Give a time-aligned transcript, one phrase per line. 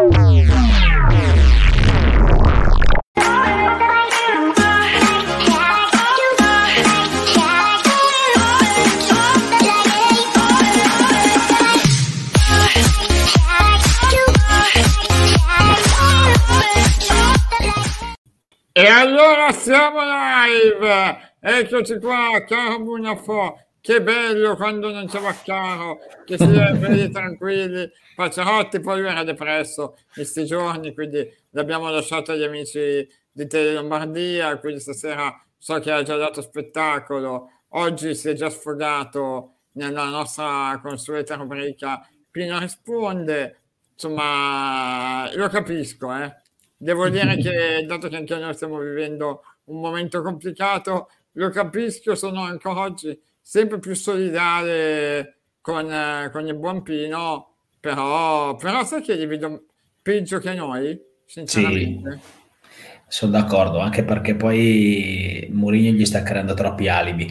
[18.86, 21.34] allora siamo live!
[21.40, 23.67] Eccoci qua, caro Bunafò.
[23.88, 27.90] Che bello quando non c'è Vaccaro, che si è belli tranquilli.
[28.14, 33.72] Pacciarotti poi lui era depresso in questi giorni, quindi l'abbiamo lasciato agli amici di Tele
[33.72, 37.62] Lombardia, quindi stasera so che ha già dato spettacolo.
[37.68, 43.60] Oggi si è già sfogato nella nostra consueta rubrica Pino risponde.
[43.94, 46.36] Insomma, lo capisco, eh
[46.76, 52.42] Devo dire che, dato che anche noi stiamo vivendo un momento complicato, lo capisco, sono
[52.42, 53.18] ancora oggi
[53.48, 59.64] sempre più solidale con, eh, con il buon Pino, però, però sai che li vedo
[60.02, 62.20] peggio che noi, sinceramente.
[62.20, 67.24] Sì, sono d'accordo, anche perché poi Mourinho gli sta creando troppi alibi.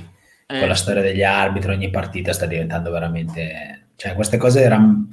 [0.48, 0.58] Eh.
[0.58, 3.90] Con la storia degli arbitri, ogni partita sta diventando veramente...
[3.96, 5.10] Cioè, queste cose erano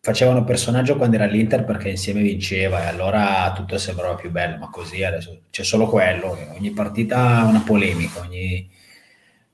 [0.00, 4.70] facevano personaggio quando era all'Inter perché insieme vinceva e allora tutto sembrava più bello, ma
[4.70, 8.74] così adesso c'è solo quello, ogni partita una polemica, ogni...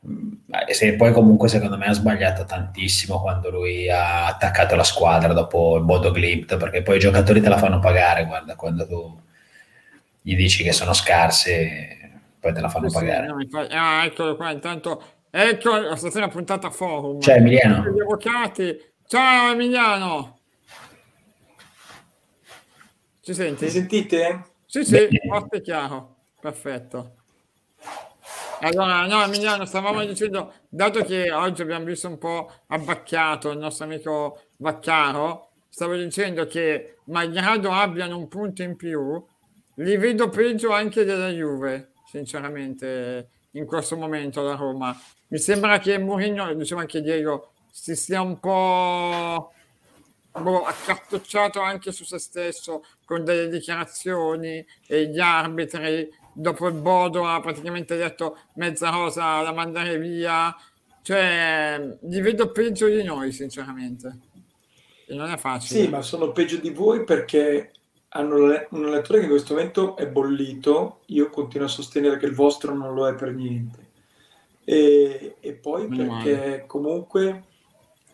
[0.04, 5.76] E poi comunque secondo me ha sbagliato tantissimo quando lui ha attaccato la squadra dopo
[5.76, 9.20] il Bodo Glimt, perché poi i giocatori te la fanno pagare, guarda, quando tu
[10.20, 13.28] gli dici che sono scarse, poi te la fanno sì, pagare.
[13.38, 17.20] Sì, no, ah, eccolo qua, intanto ecco la stazione puntata forum.
[17.20, 17.84] Ciao Emiliano.
[19.06, 20.38] Ciao Emiliano.
[23.20, 23.64] Ci senti?
[23.64, 24.46] Mi sentite?
[24.66, 26.16] Sì, sì, forte e chiaro.
[26.40, 27.21] Perfetto.
[28.64, 33.86] Allora, no, Emiliano, stavamo dicendo, dato che oggi abbiamo visto un po' abbacchiato il nostro
[33.86, 39.20] amico Vaccaro, stavo dicendo che malgrado abbiano un punto in più,
[39.74, 44.96] li vedo peggio anche della Juve, sinceramente, in questo momento la Roma.
[45.26, 49.52] Mi sembra che Mourinho, diceva anche Diego, si stia un po'
[50.40, 57.26] boh, accartocciato anche su se stesso con delle dichiarazioni e gli arbitri dopo il Bodo
[57.26, 60.54] ha praticamente detto mezza rosa da mandare via.
[61.02, 64.18] Cioè li vedo peggio di noi sinceramente.
[65.06, 65.80] E non è facile.
[65.80, 67.72] Sì ma sono peggio di voi perché
[68.14, 68.36] hanno
[68.70, 71.00] un lettore che in questo momento è bollito.
[71.06, 73.90] Io continuo a sostenere che il vostro non lo è per niente.
[74.64, 76.64] E, e poi Meno perché male.
[76.66, 77.44] comunque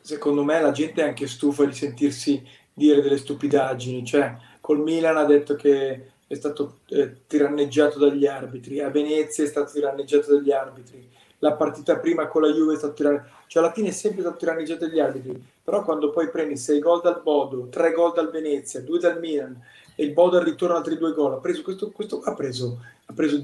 [0.00, 2.42] secondo me la gente è anche stufa di sentirsi
[2.72, 8.80] dire delle stupidaggini, cioè col Milan ha detto che è stato eh, tiranneggiato dagli arbitri,
[8.80, 11.08] a Venezia è stato tiranneggiato dagli arbitri,
[11.38, 14.36] la partita prima con la Juve è stato tiranneggiato, cioè alla fine è sempre stato
[14.36, 18.82] tiranneggiato dagli arbitri, però quando poi prendi 6 gol dal Bodo, 3 gol dal Venezia,
[18.82, 19.58] 2 dal Milan
[19.94, 23.12] e il Bodo al ritorno altri 2 gol, ha preso questo, questo ha preso, ha
[23.14, 23.40] preso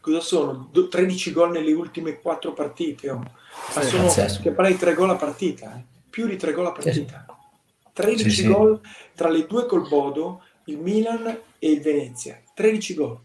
[0.00, 0.70] cosa sono?
[0.72, 3.18] 13 gol nelle ultime 4 partite, oh.
[3.18, 4.42] ma sì, sono pazzesco.
[4.42, 5.82] che parli 3 gol a partita, eh.
[6.08, 7.26] più di 3 gol a partita.
[7.92, 8.90] 13 sì, gol sì.
[9.14, 11.26] tra le due col Bodo, il Milan
[11.58, 12.40] e il Venezia.
[12.54, 13.18] 13 gol.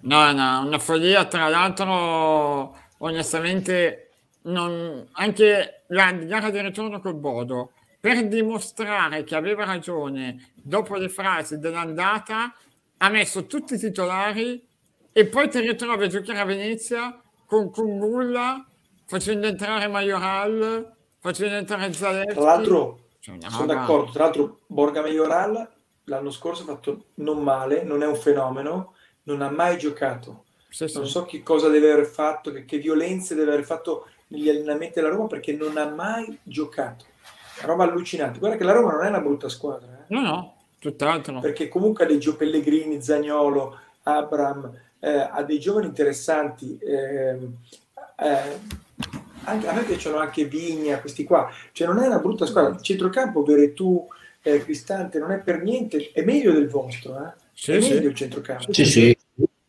[0.00, 1.24] No, no, una follia.
[1.26, 4.10] Tra l'altro, onestamente,
[4.42, 5.06] non...
[5.12, 11.58] anche la gara di ritorno col Bodo, per dimostrare che aveva ragione dopo le frasi
[11.58, 12.54] dell'andata,
[12.98, 14.66] ha messo tutti i titolari
[15.12, 18.64] e poi ti ritrovi a giocare a Venezia con Kumbulla
[19.06, 22.34] facendo entrare Majoral, facendo entrare Zaleschi.
[22.34, 25.68] Tra l'altro, cioè, sono d'accordo, tra l'altro Borga Majoral
[26.10, 30.44] l'anno scorso ha fatto non male, non è un fenomeno, non ha mai giocato.
[30.68, 30.98] Sì, sì.
[30.98, 35.00] Non so che cosa deve aver fatto, che, che, violenze deve aver fatto negli allenamenti
[35.00, 37.06] della Roma perché non ha mai giocato.
[37.62, 38.38] Roba allucinante.
[38.38, 40.04] Guarda che la Roma non è una brutta squadra.
[40.06, 40.14] Eh?
[40.14, 41.34] No, no, tutt'altro.
[41.34, 41.40] No.
[41.40, 46.76] Perché comunque ha dei Gio Pellegrini, Zagnolo, Abram, eh, ha dei giovani interessanti.
[46.78, 47.38] Eh,
[48.16, 48.58] eh,
[49.44, 52.82] anche, a me piacciono anche Vigna, questi qua, cioè non è una brutta squadra, il
[52.82, 54.06] centrocampo Veretù,
[54.42, 57.32] eh, Cristante non è per niente, è meglio del vostro, eh?
[57.52, 57.94] sì, è sì.
[57.94, 58.72] meglio il centrocampo.
[58.72, 59.16] Sì, sì,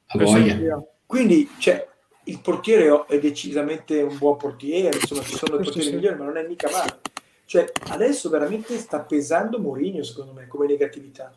[0.07, 0.83] a voglia.
[1.05, 1.87] Quindi, cioè,
[2.25, 6.37] il portiere è decisamente un buon portiere, insomma ci sono portieri sì, migliori, ma non
[6.37, 6.99] è mica male.
[7.45, 11.33] Cioè, adesso veramente sta pesando Mourinho, secondo me, come negatività.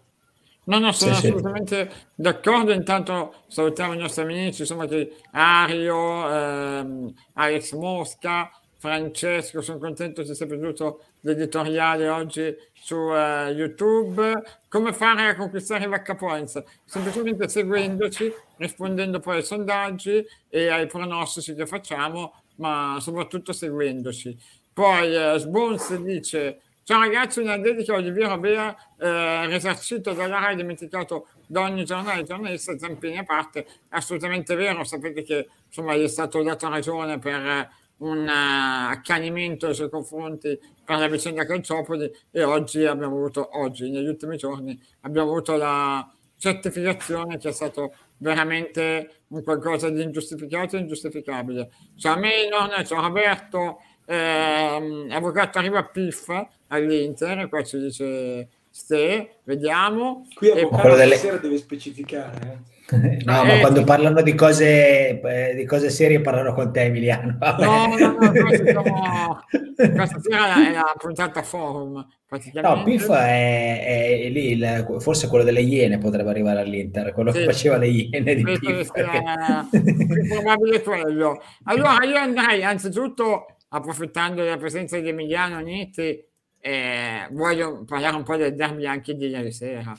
[0.67, 1.97] No, no, sono sì, assolutamente sì.
[2.15, 2.73] d'accordo.
[2.73, 8.51] Intanto salutiamo i nostri amici, insomma, che Ario, ehm, Alex Mosca,
[8.85, 14.43] Francesco, sono contento che sia piaciuto l'editoriale oggi su uh, YouTube.
[14.69, 16.63] Come fare a conquistare i Vacca Points?
[16.85, 24.37] Semplicemente seguendoci, rispondendo poi ai sondaggi e ai pronostici che facciamo, ma soprattutto seguendoci.
[24.75, 30.57] Poi uh, Sbons dice Ciao ragazzi, una dedica a Oliviero Robea, eh, risarcito dalla RAI,
[30.57, 36.09] dimenticato da ogni giornale, giornalista, zampini a parte, assolutamente vero, sapete che insomma gli è
[36.09, 42.43] stato dato ragione per un uh, accanimento nei suoi confronti per la vicenda Calciopoli e
[42.43, 46.07] oggi abbiamo avuto, oggi, negli ultimi giorni, abbiamo avuto la
[46.37, 51.71] certificazione che è stato veramente un qualcosa di ingiustificato e ingiustificabile.
[51.97, 60.27] Ciao Melon, ciao Roberto, eh, avvocato arriva a PIF all'Inter, qua ci dice Ste, vediamo.
[60.35, 61.17] Qui avvocato delle...
[61.17, 62.53] sera deve specificare.
[62.69, 62.74] Eh.
[62.91, 63.85] No, eh, ma quando sì.
[63.85, 67.37] parlano di cose, eh, di cose serie parlano con te Emiliano.
[67.39, 67.65] Vabbè.
[67.65, 69.41] No, no, no, siamo...
[69.95, 72.07] questa sera è la puntata forum.
[72.55, 77.39] No, PIF è, è lì, il, forse quello delle Iene potrebbe arrivare all'Inter, quello sì.
[77.39, 78.93] che faceva le Iene di PIF.
[78.93, 81.41] È più probabile quello.
[81.65, 86.23] Allora io andrei anzitutto, approfittando della presenza di Emiliano Nitti,
[86.61, 89.95] eh, voglio parlare un po' del derby anche di ieri sera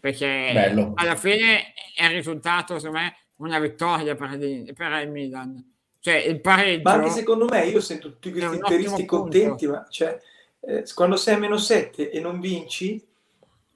[0.00, 0.92] perché Bello.
[0.96, 4.36] alla fine è il risultato, secondo me, una vittoria per,
[4.74, 5.74] per il Milan.
[6.00, 6.82] Cioè il pareggio...
[6.82, 10.18] Ma anche secondo me, io sento tutti questi interisti contenti, ma cioè,
[10.60, 13.06] eh, quando sei a meno 7 e non vinci,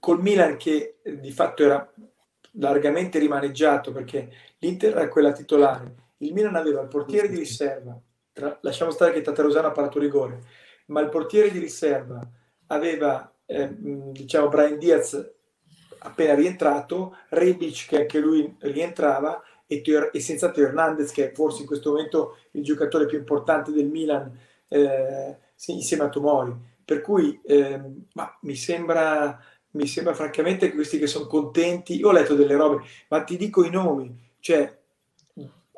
[0.01, 1.93] col Milan che eh, di fatto era
[2.53, 7.99] largamente rimaneggiato perché l'Inter era quella titolare, il Milan aveva il portiere di riserva,
[8.33, 10.41] tra, lasciamo stare che Tatarusano ha parato rigore,
[10.87, 12.21] ma il portiere di riserva
[12.69, 15.34] aveva, eh, diciamo, Brian Diaz
[16.05, 21.63] appena rientrato, Rebic che anche lui rientrava e, e senza Teo Hernandez che è forse
[21.63, 24.37] in questo momento il giocatore più importante del Milan
[24.69, 25.37] eh,
[25.67, 26.53] insieme a Tomori.
[26.85, 27.81] Per cui eh,
[28.13, 29.41] ma mi sembra
[29.75, 33.37] mi sembra francamente che questi che sono contenti, io ho letto delle robe, ma ti
[33.37, 34.73] dico i nomi, cioè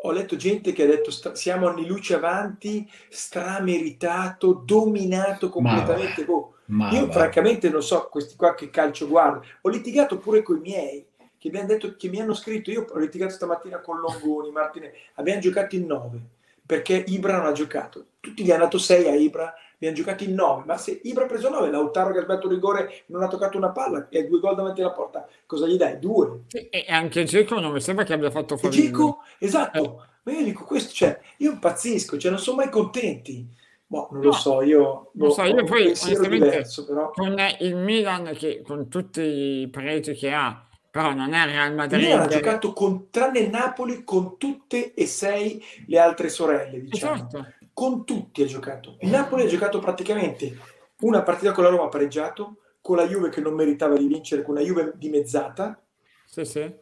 [0.07, 6.25] ho letto gente che ha detto sta, siamo anni luce avanti, strameritato, dominato completamente.
[6.25, 7.13] Boh, ma Io va.
[7.13, 9.41] francamente non so questi qua che calcio guarda.
[9.63, 11.07] Ho litigato pure con i miei
[11.39, 12.71] che mi hanno detto che mi hanno scritto.
[12.71, 14.93] Io ho litigato stamattina con Longoni, Martine.
[15.15, 16.21] Abbiamo giocato in nove
[16.67, 18.07] perché Ibra non ha giocato.
[18.21, 20.65] Tutti gli hanno dato sei a Ibra, abbiamo giocato in nove.
[20.67, 23.71] Ma se Ibra ha preso nove, Lautaro che ha sbattuto rigore non ha toccato una
[23.71, 25.99] palla e ha due gol davanti alla porta, cosa gli dai?
[26.01, 26.43] Due.
[26.49, 28.75] E anche Geco non mi sembra che abbia fatto fuori.
[28.75, 29.83] Geco, esatto.
[29.83, 30.15] Eh.
[30.25, 33.47] Ma io dico questo, cioè, io impazzisco, cioè non sono mai contenti.
[33.89, 37.11] Boh, non no, lo so, io, non so, io poi onestamente diverso, però.
[37.11, 42.01] con il Milan che con tutti i pregi che ha, però non è Real Madrid.
[42.01, 46.81] Il Milan ha giocato con, tranne il Napoli con tutte e sei le altre sorelle,
[46.81, 47.15] diciamo.
[47.15, 47.47] Esatto.
[47.73, 48.97] Con tutti ha giocato.
[49.01, 50.59] Il Napoli ha giocato praticamente
[51.01, 54.55] una partita con la Roma pareggiato, con la Juve che non meritava di vincere, con
[54.55, 55.81] la Juve dimezzata.
[56.25, 56.75] Sì, sì.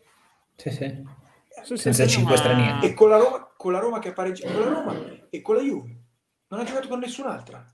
[0.57, 1.05] Sì, sì.
[1.65, 2.39] sì Senza cinque ma...
[2.39, 2.87] stranieri.
[2.87, 4.95] E con la, Roma, con la Roma che ha pareggiato, con la Roma
[5.29, 6.03] e con la Juve
[6.55, 7.65] non ha giocato con nessun'altra.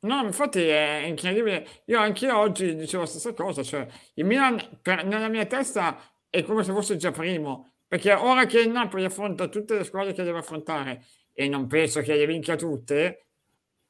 [0.00, 1.66] No, infatti è incredibile.
[1.86, 5.98] Io anche oggi dicevo la stessa cosa, cioè il Milan per, nella mia testa
[6.28, 10.12] è come se fosse già primo, perché ora che il Napoli affronta tutte le squadre
[10.12, 13.26] che deve affrontare e non penso che le vinca tutte,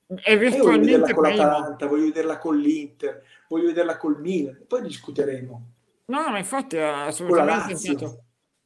[0.07, 4.83] è virtualmente voglio vederla con l'Atalanta, voglio vederla con l'Inter, voglio vederla col Milan, poi
[4.83, 5.69] discuteremo.
[6.07, 8.23] No, ma infatti assolutamente.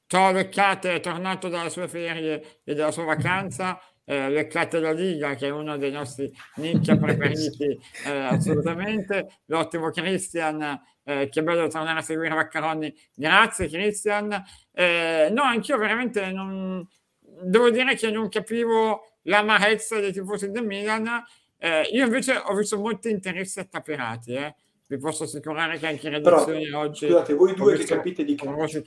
[0.07, 5.35] Ciao Leccate, è tornato dalle sue ferie e dalla sua vacanza eh, leccate la Liga,
[5.35, 9.41] che è uno dei nostri nicchia preferiti eh, assolutamente.
[9.47, 12.95] L'ottimo Christian, eh, che bello tornare a seguire Vaccaroni.
[13.15, 14.43] Grazie Christian.
[14.73, 16.87] Eh, no, anch'io veramente non...
[17.21, 21.23] Devo dire che non capivo l'amarezza dei tifosi del Milan.
[21.59, 24.55] Eh, io invece ho visto molti interessi attaperati, eh.
[24.87, 28.83] vi posso assicurare che anche in redazione oggi scusate voi due che capite di calcio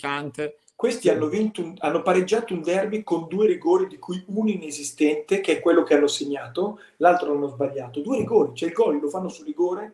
[0.81, 5.57] questi hanno, vinto hanno pareggiato un derby con due rigori, di cui uno inesistente, che
[5.57, 7.99] è quello che hanno segnato, l'altro hanno sbagliato.
[7.99, 9.93] Due rigori, cioè il gol lo fanno su rigore.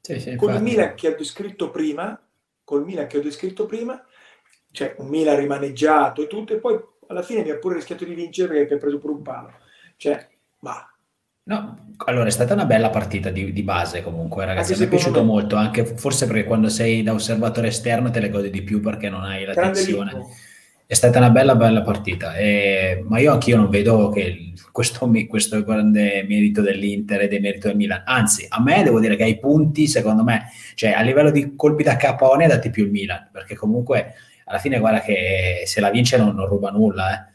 [0.00, 2.18] Sì, sì, con il Milan che ho descritto prima,
[2.64, 4.02] col Milan che ho descritto prima,
[4.72, 8.14] cioè un Milan rimaneggiato e tutto, e poi alla fine mi ha pure rischiato di
[8.14, 9.52] vincere perché ha preso pure un palo.
[9.98, 10.26] Cioè,
[10.60, 10.89] ma
[11.42, 14.76] No, allora è stata una bella partita di, di base comunque, ragazzi.
[14.78, 15.26] Mi è piaciuto me.
[15.26, 19.08] molto, anche forse perché quando sei da osservatore esterno te le godi di più perché
[19.08, 20.26] non hai la tensione.
[20.86, 25.62] È stata una bella, bella partita, e, ma io anch'io non vedo che questo, questo
[25.62, 28.02] grande merito dell'Inter e del merito del Milan.
[28.04, 31.84] Anzi, a me devo dire che ai punti, secondo me, cioè a livello di colpi
[31.84, 34.14] da capone, dati più il Milan, perché comunque
[34.46, 37.29] alla fine guarda che se la vince non, non ruba nulla, eh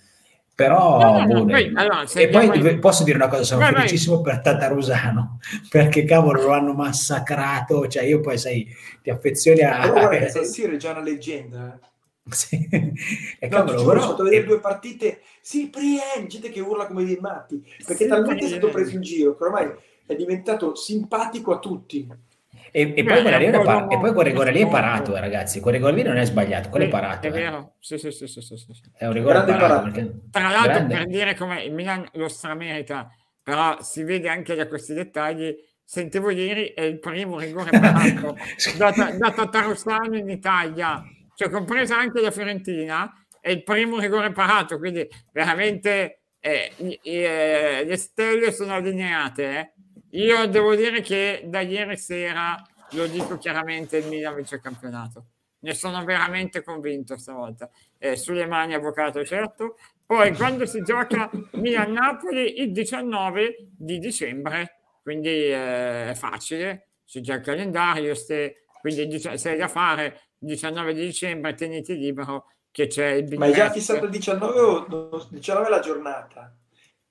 [0.56, 2.80] però no, no, no, poi, allora, e poi mai...
[2.80, 4.34] posso dire una cosa sono vai, felicissimo vai.
[4.34, 8.66] per Tatarusano perché cavolo lo hanno massacrato cioè io poi sai
[9.04, 12.34] ti affezioni a però guarda San Siro è già una leggenda eh.
[12.34, 12.68] sì.
[12.72, 14.16] e no, cavolo, però...
[14.24, 18.48] vedere due partite sì Prien gente che urla come dei matti perché sì, talmente è
[18.48, 19.74] stato preso in giro che ormai
[20.06, 22.08] è diventato simpatico a tutti.
[22.77, 25.62] E, e, poi, quel rigore, par- e poi quel rigore lì è parato, eh, ragazzi.
[25.62, 27.25] Quel rigore lì non è sbagliato, quello è parato.
[27.25, 27.32] È eh.
[27.32, 28.58] vero, sì, sì, sì, sì, sì,
[28.94, 29.58] È un rigore parato.
[29.58, 29.82] parato.
[29.84, 30.94] perché- Tra l'altro, grande.
[30.94, 33.10] per dire come il Milan lo stramerita,
[33.41, 35.55] però si vede anche da questi dettagli.
[35.86, 38.36] Sentivo ieri è il primo rigore parato
[38.77, 41.01] da, da Tatarusano in Italia,
[41.34, 47.96] cioè compresa anche la Fiorentina, è il primo rigore parato, quindi veramente eh, eh, le
[47.96, 49.58] stelle sono allineate.
[49.58, 49.74] eh.
[50.16, 52.56] Io devo dire che da ieri sera,
[52.92, 55.26] lo dico chiaramente, il Milan vince il campionato.
[55.60, 57.70] Ne sono veramente convinto stavolta.
[57.98, 59.78] Eh, sulle mani avvocato, certo.
[60.06, 67.36] Poi quando si gioca Milan-Napoli il 19 di dicembre, quindi eh, è facile, si già
[67.36, 70.06] il calendario, ste- quindi se hai da fare
[70.40, 74.12] il 19 di dicembre teniti libero che c'è il Big Ma è già fissato il
[74.12, 76.56] 19 o no, 19 è la giornata?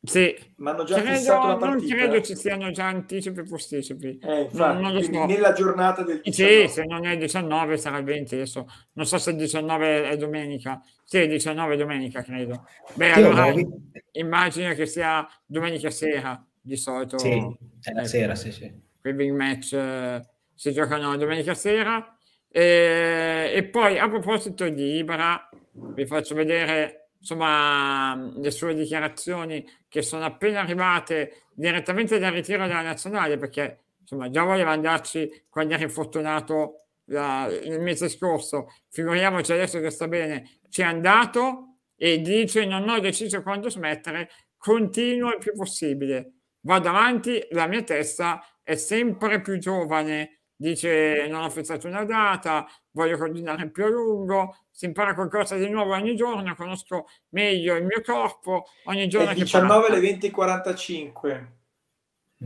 [0.04, 1.94] Sì, Ma hanno già credo, fissato la non partita?
[1.94, 4.18] credo ci siano già anticipi e posticipi.
[4.22, 5.24] Eh, infatti, non quindi so.
[5.26, 6.68] nella giornata del Sì, 19.
[6.68, 8.66] se non è il 19 sarà il 20 adesso.
[8.92, 10.80] Non so se il 19 è domenica.
[11.04, 12.66] Sì, il 19 è domenica, credo.
[12.94, 13.66] Beh, Io allora vi-
[14.12, 17.16] immagino che sia domenica sera, di solito.
[17.18, 18.08] Sì, è la Ecco.
[18.08, 18.70] sera, sì, sì.
[19.00, 20.20] quei big match eh,
[20.54, 22.14] si giocano domenica sera.
[22.50, 30.02] E, e poi a proposito di Ibra, vi faccio vedere insomma le sue dichiarazioni che
[30.02, 35.82] sono appena arrivate direttamente dal ritiro della nazionale perché insomma già voleva andarci quando era
[35.82, 38.66] infortunato la- il mese scorso.
[38.90, 40.58] Figuriamoci adesso che sta bene.
[40.68, 44.28] Ci è andato e dice non ho deciso quando smettere
[44.58, 46.32] continuo il più possibile.
[46.60, 52.66] Vado avanti la mia testa è sempre più giovane dice non ho fissato una data
[52.92, 57.84] voglio continuare più a lungo si impara qualcosa di nuovo ogni giorno conosco meglio il
[57.84, 59.92] mio corpo ogni È giorno che 19 passa.
[59.92, 61.52] alle 20 e 45.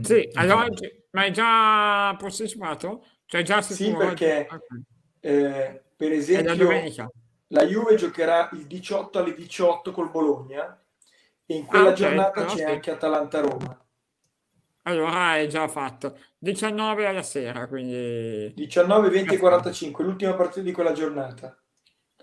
[0.01, 0.65] Sì, allora,
[1.11, 3.05] ma è già posticipato?
[3.25, 4.47] Cioè già Sì, perché
[5.19, 6.81] eh, per È esempio
[7.51, 10.79] la Juve giocherà il 18 alle 18 col Bologna
[11.45, 12.63] e in quella Ah, ok, giornata c'è sì.
[12.63, 13.85] anche Atalanta-Roma.
[14.89, 16.17] Allora è già fatto.
[16.37, 18.53] 19 alla sera, quindi...
[18.53, 21.57] 19, 20 e 45, l'ultima partita di quella giornata.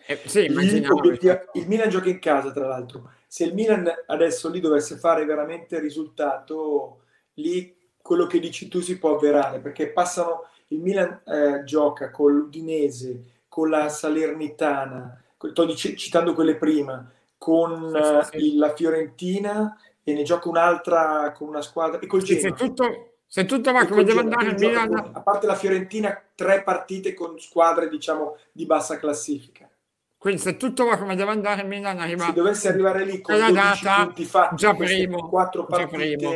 [0.08, 0.94] Eh, sì, Il, immaginavo.
[0.94, 3.10] obiettivo- il Milan gioca in casa, tra l'altro.
[3.26, 7.02] Se il Milan adesso lì dovesse fare veramente il risultato,
[7.34, 12.32] lì quello che dici tu si può avverare, perché passano, il Milan eh, gioca con
[12.34, 18.36] l'Udinese, con la Salernitana, sto citando quelle prima, con Sì, sì, eh, sì.
[18.38, 19.76] il- la Fiorentina
[20.08, 22.56] e ne gioca un'altra con una squadra e col Sì, se, Genoa.
[22.56, 24.86] tutto, se tutto va come deve andare il Milan...
[24.88, 29.68] con- a parte la Fiorentina, tre partite con squadre diciamo di bassa classifica.
[30.16, 32.26] Quindi se tutto va come deve andare il Milan arriva...
[32.26, 36.32] Se dovesse arrivare lì con 12 data, punti fatti, già primo, quattro già partite, primo.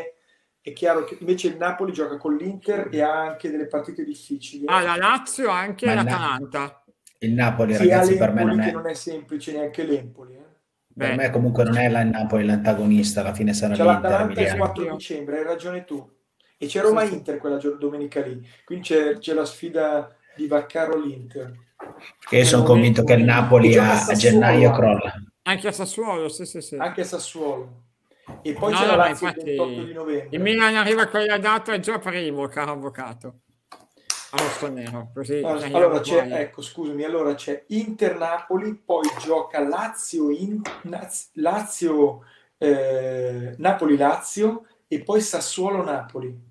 [0.63, 4.65] è chiaro che invece il Napoli gioca con l'Inter e ha anche delle partite difficili.
[4.67, 6.85] Ah, la Lazio anche Ma l'Atalanta.
[7.19, 10.35] Il Napoli, Sì, ragazzi, per me non che è, non è semplice neanche l'Empoli.
[10.35, 10.49] eh.
[11.07, 14.47] Per me comunque non è la Napoli l'antagonista, alla fine sarà C'è l'Inter l'Atalanta il
[14.47, 14.59] Emiliano.
[14.65, 14.93] 4 Io.
[14.97, 16.11] dicembre, hai ragione tu.
[16.59, 18.47] E c'è Roma-Inter quella gio- domenica lì.
[18.65, 21.53] Quindi c'è, c'è la sfida di Vaccaro-l'Inter.
[22.29, 25.15] Che io sono convinto che il Napoli a, a gennaio crolla.
[25.43, 26.77] anche a Sassuolo, sì, sì, sì.
[26.77, 27.83] Anche a Sassuolo.
[28.43, 30.29] E poi No, c'è no, la Lazio il infatti 28 di novembre.
[30.37, 33.41] Il Milan arriva a quella data è già primo, caro avvocato.
[34.33, 40.61] A rosso nero, così Allora, c'è, ecco, scusami, allora c'è Inter-Napoli, poi gioca Lazio, in,
[41.33, 42.25] Lazio
[42.59, 46.49] eh, Napoli-Lazio e poi Sassuolo-Napoli.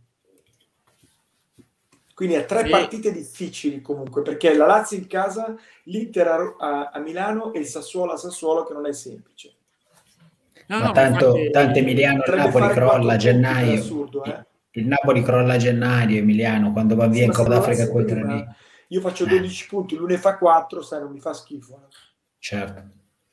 [2.14, 2.70] Quindi ha tre Sì.
[2.70, 7.66] partite difficili comunque, perché la Lazio in casa, l'Inter a, a- a Milano e il
[7.66, 9.54] Sassuolo a Sassuolo che non è semplice.
[10.68, 13.72] No, Ma no, tanto, infatti- tanto Emiliano Napoli crolla a gennaio.
[13.72, 14.46] è assurdo, eh.
[14.80, 18.46] Il Napoli crolla a gennaio, Emiliano, quando va via Sì, in Coppa d'Africa prima, tornei.
[18.88, 19.30] Io faccio Eh.
[19.30, 21.76] 12 punti, lui ne fa 4, sai, non mi fa schifo.
[21.76, 21.96] eh.
[22.40, 22.84] Certo.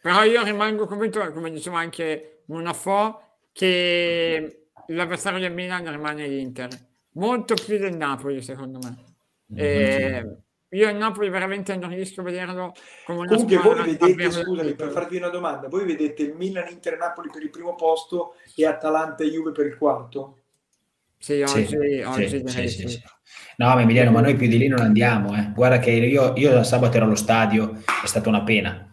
[0.02, 3.20] Però io rimango convinto, come diceva anche Monafò,
[3.52, 6.68] che l'avversario del Milan rimane l'Inter.
[7.12, 9.14] Molto più del Napoli, secondo me.
[9.58, 10.38] E
[10.70, 12.72] io il Napoli veramente non riesco a vederlo
[13.04, 16.98] come una Comunque voi vedete, scusami, per farvi una domanda, voi vedete il Milan Inter
[16.98, 20.40] Napoli per il primo posto e Atalanta e Juve per il quarto?
[21.18, 22.88] Sì, Sì, oggi, sì, oggi sì, sì, sì.
[22.88, 23.02] sì.
[23.58, 25.34] No, ma Emiliano, ma noi più di lì non andiamo.
[25.36, 25.50] eh.
[25.54, 28.90] Guarda che io, io sabato ero allo stadio, è stata una pena.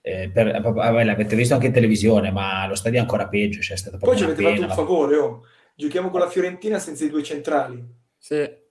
[0.00, 3.60] Eh, per- vabbè, l'avete visto anche in televisione, ma allo stadio è ancora peggio.
[3.60, 4.66] Cioè, è stata Poi ci avete fatto pena.
[4.66, 5.44] un favore, oh.
[5.74, 7.84] Giochiamo con la Fiorentina senza i due centrali.
[8.16, 8.34] Sì.
[8.36, 8.62] Eh,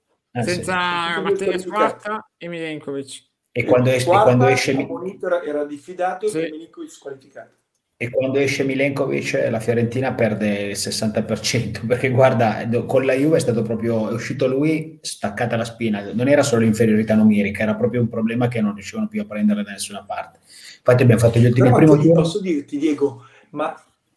[0.44, 0.50] sì.
[0.50, 1.60] Senza Tutti Matteo.
[1.60, 3.24] Squarta e Milenkovic.
[3.52, 6.40] E quando, esce, Quarta, quando esce a Monitor era diffidato Sì.
[6.40, 7.54] e Milinkovic squalificato.
[7.98, 13.40] E quando esce Milenkovic la Fiorentina perde il 60% perché guarda, con la Juve è
[13.40, 18.02] stato proprio, è uscito lui staccata la spina, non era solo l'inferiorità numerica, era proprio
[18.02, 20.40] un problema che non riuscivano più a prendere da nessuna parte.
[20.78, 23.74] Infatti abbiamo fatto gli ultimi primo ti, Posso dirti Diego, ma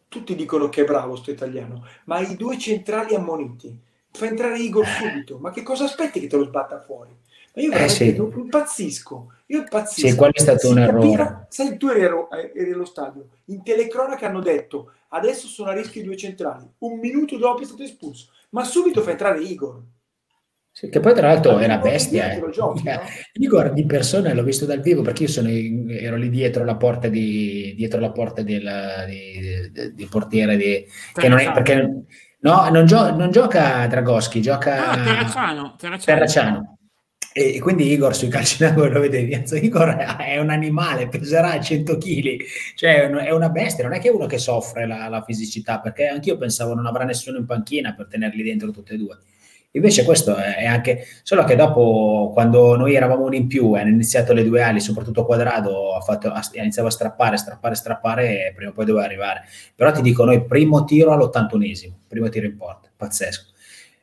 [0.08, 3.78] tutti dicono che è bravo sto italiano, ma i due centrali ammoniti,
[4.10, 7.14] fa entrare Igor subito, ma che cosa aspetti che te lo sbatta fuori?
[7.54, 8.14] Ma io eh, sì.
[8.16, 10.08] impazzisco, io impazzisco.
[10.08, 11.46] Sì, quello è stato un errore.
[11.48, 12.02] Sai, tu eri,
[12.54, 16.98] eri allo stadio, in telecronaca hanno detto, adesso sono a rischio i due centrali, un
[16.98, 19.82] minuto dopo è stato espulso, ma subito fa entrare Igor.
[20.70, 22.30] Sì, che poi tra l'altro Ma era bestia.
[22.30, 22.50] Eh.
[22.50, 23.00] Giochi, no?
[23.32, 27.08] Igor di persona l'ho visto dal vivo perché io sono, ero lì dietro la porta,
[27.08, 32.04] di, dietro la porta del, di, di, di portiere di, che non è, perché
[32.40, 36.04] no, non, gio, non gioca Dragoschi, gioca ah, Terracciano, Terracciano.
[36.04, 36.77] Terracciano.
[37.32, 39.32] E quindi Igor sui calci d'angolo lo vedevi,
[39.62, 42.36] Igor è un animale, peserà 100 kg,
[42.74, 46.36] cioè è una bestia, non è che uno che soffre la, la fisicità, perché anch'io
[46.36, 49.18] pensavo non avrà nessuno in panchina per tenerli dentro tutti e due.
[49.72, 53.90] Invece questo è anche, solo che dopo quando noi eravamo uno in più e hanno
[53.90, 58.52] iniziato le due ali, soprattutto Quadrado, ha, fatto, ha iniziato a strappare, strappare, strappare e
[58.54, 59.42] prima o poi doveva arrivare.
[59.74, 63.56] Però ti dico, noi primo tiro all'81esimo, primo tiro in porta, pazzesco.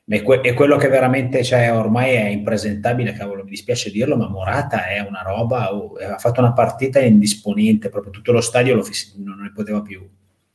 [0.08, 4.30] E, que- e quello che veramente cioè, ormai è impresentabile, cavolo, mi dispiace dirlo, ma
[4.30, 9.16] Morata è una roba, oh, ha fatto una partita indisponente, proprio tutto lo stadio fiss-
[9.16, 10.08] non ne poteva più.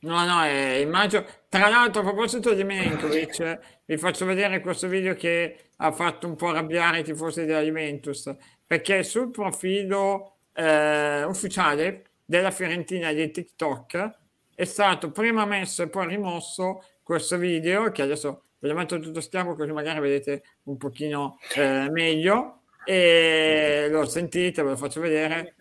[0.03, 1.25] No, no, eh, immagino.
[1.49, 6.35] Tra l'altro, a proposito di Milenkovic, vi faccio vedere questo video che ha fatto un
[6.35, 8.33] po' arrabbiare i tifosi della Juventus,
[8.65, 14.11] perché sul profilo eh, ufficiale della Fiorentina di TikTok
[14.55, 19.21] è stato prima messo e poi rimosso questo video, che adesso ve lo metto tutto
[19.21, 25.55] schiavo così magari vedete un pochino eh, meglio, e lo sentite, ve lo faccio vedere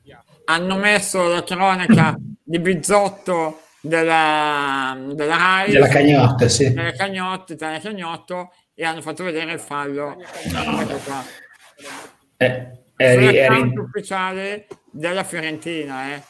[0.00, 0.24] e.
[0.46, 6.72] Hanno messo la cronaca di Bizzotto della, della Rai della Cagnotta, sì.
[6.72, 11.24] della Cagnotta, della Cagnotto e hanno fatto vedere il fallo no.
[12.38, 13.78] eh, eri, eri...
[13.78, 16.22] ufficiale della Fiorentina eh.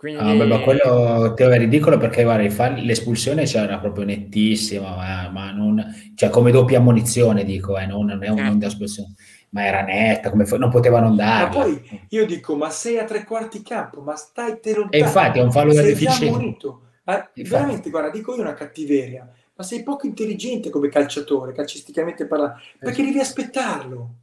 [0.00, 0.22] Quindi...
[0.22, 5.50] Ah, beh, ma quello te è ridicolo perché guarda, l'espulsione c'era proprio nettissima, ma, ma
[5.50, 8.66] non, cioè come doppia ammonizione dico, eh, non, non è un certo.
[8.66, 9.14] espulsione
[9.50, 11.44] ma era netta, come non potevano andare.
[11.44, 14.90] Ma poi io dico, ma sei a tre quarti campo, ma stai te lontano.
[14.90, 16.56] E infatti è un fallo da deficiente.
[17.04, 22.58] Ma veramente, guarda, dico io una cattiveria, ma sei poco intelligente come calciatore, calcisticamente parlando,
[22.78, 24.14] perché devi aspettarlo.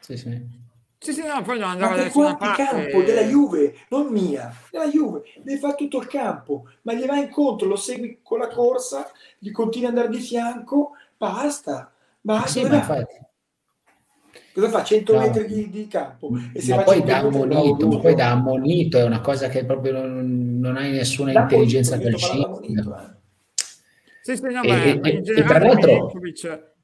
[0.00, 0.62] Sì, sì.
[1.04, 2.64] Sì, sì, no, poi non andava da nessuna parte.
[2.64, 7.24] campo della Juve, non mia, della Juve, devi fare tutto il campo, ma gli vai
[7.24, 12.48] incontro, lo segui con la corsa, gli continui ad andare di fianco, basta, basta.
[12.48, 13.22] Sì, ma infatti
[14.54, 14.82] cosa fa?
[14.82, 15.20] 100 no.
[15.20, 19.02] metri di, di, campo e se ma poi da ammonito, ma poi da ammonito è
[19.02, 23.66] una cosa che proprio non, non hai nessuna da intelligenza calcistica eh.
[24.22, 26.12] sì, sì, no, e, e, e tra l'altro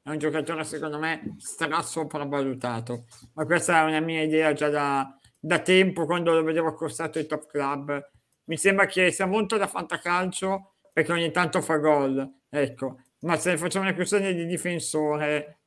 [0.03, 5.15] è un giocatore secondo me stra sopravvalutato ma questa è una mia idea già da,
[5.39, 8.09] da tempo quando lo vedevo accostato ai top club.
[8.45, 12.99] Mi sembra che sia molto da fantacalcio perché ogni tanto fa gol ecco.
[13.21, 15.61] Ma se facciamo una questione di difensore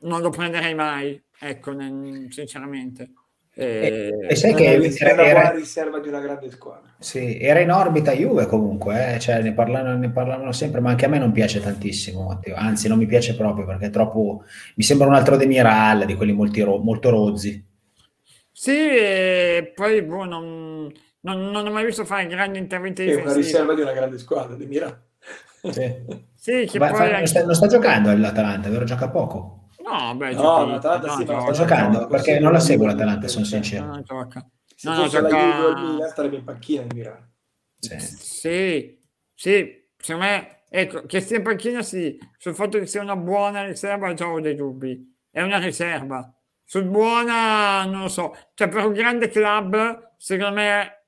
[0.00, 1.72] non lo prenderei mai ecco,
[2.28, 3.12] sinceramente.
[3.60, 6.94] E, e, sai che era, era riserva di una grande squadra.
[6.96, 9.18] Sì, era in orbita Juve comunque, eh?
[9.18, 12.54] cioè, ne, parlavano, ne, parlavano, sempre, ma anche a me non piace tantissimo, Matteo.
[12.54, 14.44] anzi non mi piace proprio perché è troppo,
[14.76, 17.66] mi sembra un altro Demiral, di quelli molti, molto rozzi.
[18.52, 20.92] Sì, e poi boh, non,
[21.22, 23.26] non, non, ho mai visto fare grandi interventi difensivi.
[23.26, 24.96] È una riserva di una grande squadra, Demiral.
[25.62, 25.94] Sì.
[26.36, 27.10] sì che Beh, poi...
[27.10, 28.84] non, sta, non sta giocando l'Atalanta, vero?
[28.84, 29.57] Gioca poco.
[29.90, 33.44] No, beh, no, l'Atalanta no, sì, no, sto giocando perché non la seguo l'Atalanta, sono
[33.44, 33.86] sincero.
[33.86, 34.46] No, gioca.
[34.74, 35.36] Se no, fosse gioca...
[35.36, 37.32] la Juve il starebbe in panchina in Milano.
[37.78, 37.98] Sì.
[38.00, 39.00] sì,
[39.34, 43.64] sì, secondo me, ecco, che sia in panchina sì, sul fatto che sia una buona
[43.64, 46.32] riserva già ho dei dubbi, è una riserva.
[46.64, 51.04] Sul buona, non lo so, cioè per un grande club, secondo me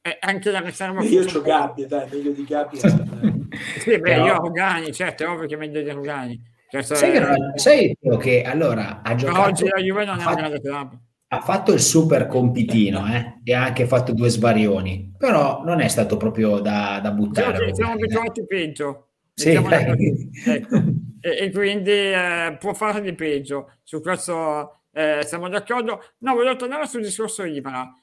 [0.00, 1.02] è anche la riserva.
[1.02, 2.78] Io ho Gabbia, dai, meglio di Gabbia.
[3.80, 4.26] sì, beh, Però...
[4.26, 8.42] io ho Rugani, certo, è ovvio che è meglio di Rugani sai, che, sai che
[8.42, 9.40] allora ha giocato...
[9.42, 10.98] oggi la Juve non è un grande club.
[11.28, 15.88] Ha fatto il super compitino eh, e ha anche fatto due svarioni, però non è
[15.88, 17.68] stato proprio da, da buttare.
[17.68, 19.08] Sì, siamo abituati peggio.
[19.34, 20.76] Sì, ecco.
[21.20, 23.72] e, e, quindi eh, può fare di peggio.
[23.82, 26.02] Su questo eh, siamo d'accordo.
[26.18, 27.94] No, volevo tornare sul discorso Ibra.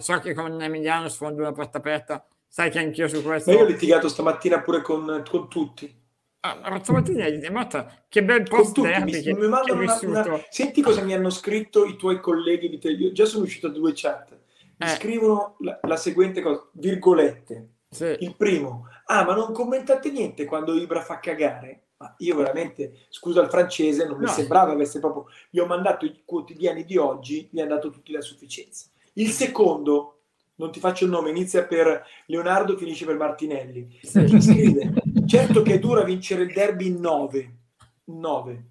[0.00, 3.50] So che con Emiliano sfondo una porta aperta, sai che anch'io su questo.
[3.50, 6.02] Ma io ho litigato stamattina pure con, con tutti.
[6.46, 9.62] Ah, stamattina è Matta, che bel post derby che, che una,
[10.02, 10.44] una...
[10.50, 12.90] Senti cosa mi hanno scritto i tuoi colleghi di te.
[12.90, 14.38] Io già sono uscito a due chat.
[14.76, 14.88] eh.
[14.88, 17.68] scrivono la, la, seguente cosa, virgolette.
[17.88, 18.14] Sì.
[18.18, 21.84] Il primo, ah ma non commentate niente quando Ibra fa cagare?
[21.96, 25.24] Ma io veramente, scusa il francese, non mi sembrava avesse proprio...
[25.48, 28.88] Gli ho mandato i quotidiani di oggi, gli hanno dato tutti la sufficienza.
[29.14, 30.13] Il secondo,
[30.56, 33.98] non ti faccio il nome, inizia per Leonardo, finisce per Martinelli.
[34.02, 34.40] Sì.
[34.40, 34.92] Scrive,
[35.26, 37.56] certo che è dura vincere il derby in 9.
[38.04, 38.64] 9.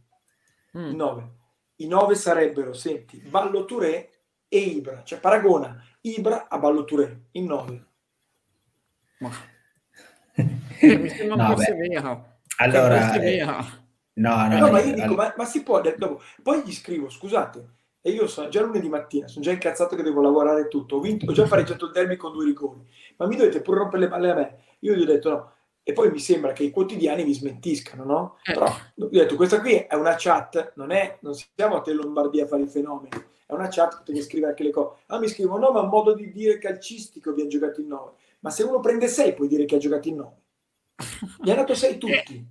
[0.78, 0.96] Mm.
[0.96, 1.32] 9.
[1.78, 4.10] I 9 sarebbero, senti, Ballo Touré
[4.48, 5.04] e Ibra.
[5.04, 7.86] Cioè paragona Ibra a Ballo Touré in 9.
[9.20, 9.32] Ma...
[10.36, 12.32] Eh, mi sembra no, po' severo.
[12.58, 16.72] Allora, eh, no, no, no, ma io dico, ma, ma si può, dopo, poi gli
[16.72, 17.74] scrivo, scusate,
[18.06, 21.26] e io sono già lunedì mattina, sono già incazzato che devo lavorare tutto, ho, vinto,
[21.26, 22.86] ho già pareggiato il derby con due rigori,
[23.16, 24.58] ma mi dovete pure rompere le palle a me.
[24.80, 25.52] Io gli ho detto no,
[25.84, 28.38] e poi mi sembra che i quotidiani mi smentiscano, no?
[28.44, 28.52] Eh.
[28.52, 31.94] Però gli ho detto, questa qui è una chat, non è, non siamo a te
[31.94, 35.04] Lombardia a fare i fenomeni, è una chat che mi scrive anche le cose.
[35.06, 38.12] Ah, mi scrivono, no, ma un modo di dire calcistico abbiamo giocato in 9.
[38.42, 40.32] Ma se uno prende 6 puoi dire che ha giocato in 9.
[41.42, 42.48] Gli ha dato 6 tutti.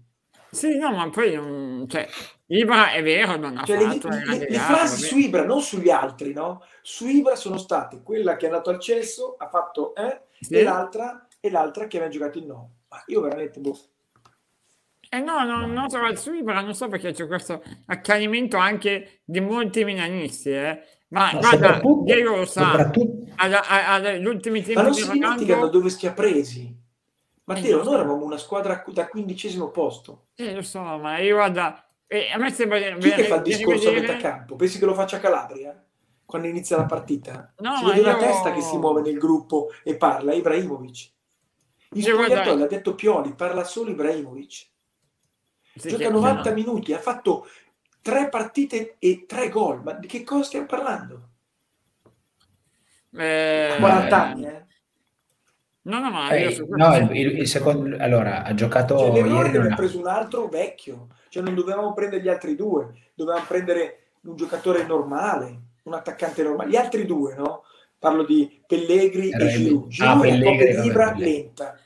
[0.52, 2.06] Sì, no, ma poi non, cioè,
[2.48, 5.88] Ibra è vero, non ha cioè, fatto le, le, le frasi su Ibra, non sugli
[5.88, 6.62] altri, no?
[6.82, 10.56] Su Ibra sono state quella che è andato al cesso, ha fatto eh, sì.
[10.56, 12.70] e, l'altra, e l'altra che aveva giocato in no.
[12.90, 13.78] Ma io veramente, boh.
[15.08, 19.40] Eh no, no, non trovo su Ibra, non so perché c'è questo accanimento anche di
[19.40, 20.82] molti milanisti, eh.
[21.08, 22.90] Ma, ma guarda, Diego lo sa,
[23.36, 26.80] agli ultimi tempi ma non si dimenticano dove si è presi
[27.44, 30.26] Matteo, eh, noi eravamo una squadra da quindicesimo posto.
[30.36, 32.78] Eh, lo so, ma io guarda, eh, a me sembra...
[32.78, 34.56] Chi che fa il discorso a metà campo?
[34.56, 35.84] Pensi che lo faccia Calabria?
[36.24, 37.52] Quando inizia la partita?
[37.58, 38.06] No, si vede io...
[38.06, 41.10] una testa che si muove nel gruppo e parla, Ibrahimovic.
[41.94, 44.70] Il spogliatoio l'ha detto Pioli, parla solo Ibrahimovic.
[45.74, 46.54] Sì, Gioca 90 no.
[46.54, 47.46] minuti, ha fatto
[48.00, 49.82] tre partite e tre gol.
[49.82, 51.28] Ma di che cosa stiamo parlando?
[53.14, 54.61] Eh, 40 anni, eh?
[55.84, 59.58] No, no, no, eh, no il, il, il, secondo, allora ha giocato cioè, ieri.
[59.58, 63.98] Non ha preso un altro vecchio, cioè non dovevamo prendere gli altri due, dovevamo prendere
[64.22, 66.70] un giocatore normale, un attaccante normale.
[66.70, 67.64] Gli altri due, no?
[67.98, 69.88] Parlo di Pellegri Era e Giroud.
[69.88, 71.76] Giroud ah, Pellegri, è libra lenta.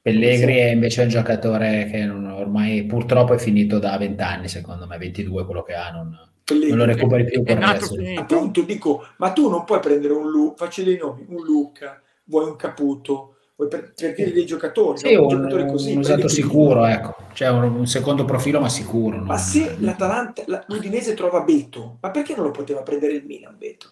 [0.00, 4.84] Pellegri è invece un giocatore che non, ormai purtroppo è finito da 20 anni, secondo
[4.88, 6.18] me, 22 quello che ha, non,
[6.50, 7.44] non lo recuperi più.
[7.44, 11.44] È nato Appunto, dico, ma tu non puoi prendere un Luca, faccio dei nomi, un
[11.44, 15.22] Luca, vuoi un Caputo, vuoi per, per dire dei giocatori, sì, no?
[15.22, 17.14] un, giocatori così, un usato sicuro, ecco.
[17.34, 19.18] cioè un, un, secondo profilo ma sicuro.
[19.18, 23.90] Ma se l'Atalanta, l'Udinese trova Beto, ma perché non lo poteva prendere il Milan Beto?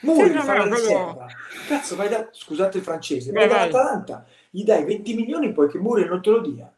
[0.00, 1.26] Muri sì, fa la riserva.
[1.68, 5.78] Cazzo, vai da, scusate il francese, vai, vai dall'Atalanta, gli dai 20 milioni poi che
[5.78, 6.70] Muri non te lo dia.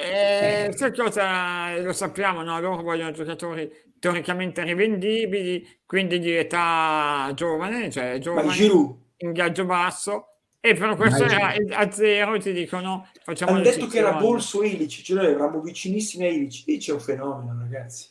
[0.00, 1.76] Eh, sai cosa?
[1.80, 2.60] Lo sappiamo, no?
[2.60, 8.54] loro vogliono giocatori teoricamente rivendibili, quindi di età giovane, cioè giovane,
[9.18, 10.26] in viaggio basso,
[10.60, 15.02] e però questo era a zero ti dicono facciamo hanno detto che era Bolso Ilici,
[15.02, 18.08] cioè noi eravamo vicinissimi a Ilici, Ilici è un fenomeno ragazzi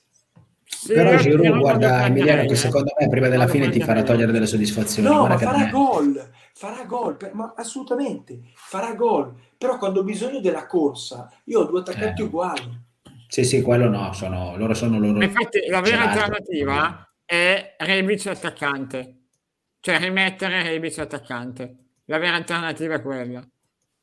[0.85, 5.07] però Giroud guarda Emiliano che secondo me prima della fine ti farà togliere delle soddisfazioni
[5.07, 10.65] no ma farà gol farà gol ma assolutamente farà gol però quando ho bisogno della
[10.65, 12.25] corsa io ho due attaccanti eh.
[12.25, 12.85] uguali
[13.27, 15.21] sì, sì, quello no, sono, loro sono loro.
[15.21, 19.15] Infatti la vera alternativa è Rebic attaccante,
[19.81, 21.75] cioè rimettere Rebic attaccante.
[22.05, 23.45] La vera alternativa è quella.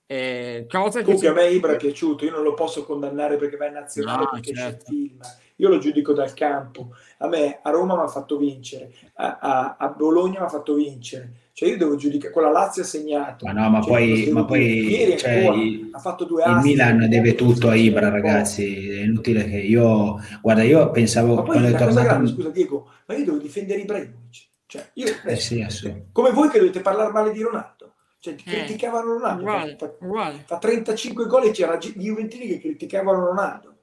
[0.06, 3.56] E cosa che Comunque a me Ibra è piaciuto, io non lo posso condannare perché
[3.56, 4.84] va in nazionale no, perché certo.
[4.84, 5.20] c'è il film,
[5.56, 6.90] io lo giudico dal campo.
[7.18, 10.74] A me a Roma mi ha fatto vincere, a, a, a Bologna mi ha fatto
[10.74, 13.46] vincere cioè io devo giudicare, con la Lazio ha segnato.
[13.46, 17.36] Ma no, ma cioè, poi, ma poi cioè, il, ha fatto due il Milan deve
[17.36, 18.88] tutto a Ibra, ragazzi.
[18.88, 20.20] È inutile che io...
[20.42, 21.36] Guarda, io pensavo...
[21.36, 22.02] Ma poi quando è tornato...
[22.02, 24.48] grave, scusa Diego, ma io devo difendere Ibrahimovic.
[24.66, 25.64] Cioè, io, eh, sì,
[26.10, 27.92] come voi che dovete parlare male di Ronaldo.
[28.18, 29.42] Cioè, eh, criticavano Ronaldo.
[29.42, 30.42] Uguale, fa, uguale.
[30.46, 33.73] fa 35 gol e c'era gli Juventini che criticavano Ronaldo.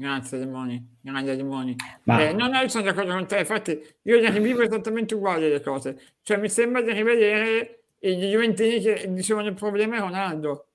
[0.00, 1.76] Grazie demoni, grandi demoni.
[2.04, 2.26] Ma...
[2.26, 5.60] Eh, no, no, io sono d'accordo con te, infatti io le rivivo esattamente uguali le
[5.60, 6.00] cose.
[6.22, 10.68] Cioè mi sembra di rivedere i Juventini che dicevano il problema è Ronaldo.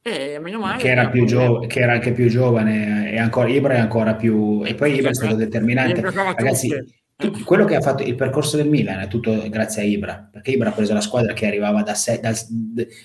[0.00, 0.80] Eh, meno male.
[0.80, 4.62] Che era, più giovane, che era anche più giovane e ancora Ibra è ancora più...
[4.64, 6.00] E poi Ibra è stato determinante.
[6.00, 7.03] Ragazzi,
[7.44, 10.70] quello che ha fatto il percorso del Milan è tutto grazie a Ibra, perché Ibra
[10.70, 12.32] ha preso la squadra che arrivava da se, da,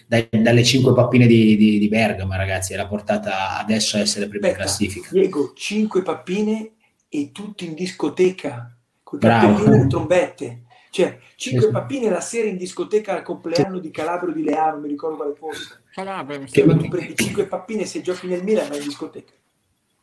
[0.08, 4.28] da, dalle cinque pappine di, di, di, Bergamo, ragazzi, e l'ha portata adesso a essere
[4.28, 5.10] prima in classifica.
[5.12, 6.72] Diego, cinque pappine
[7.08, 10.64] e tutti in discoteca, con le trombette.
[10.92, 11.72] Cioè, cinque sì.
[11.72, 15.82] pappine la sera in discoteca al compleanno di Calabro di Leano, mi ricordo quale fosse.
[15.94, 19.34] Calabria, mi ma tu prendi cinque pappine se giochi nel Milan, ma in discoteca.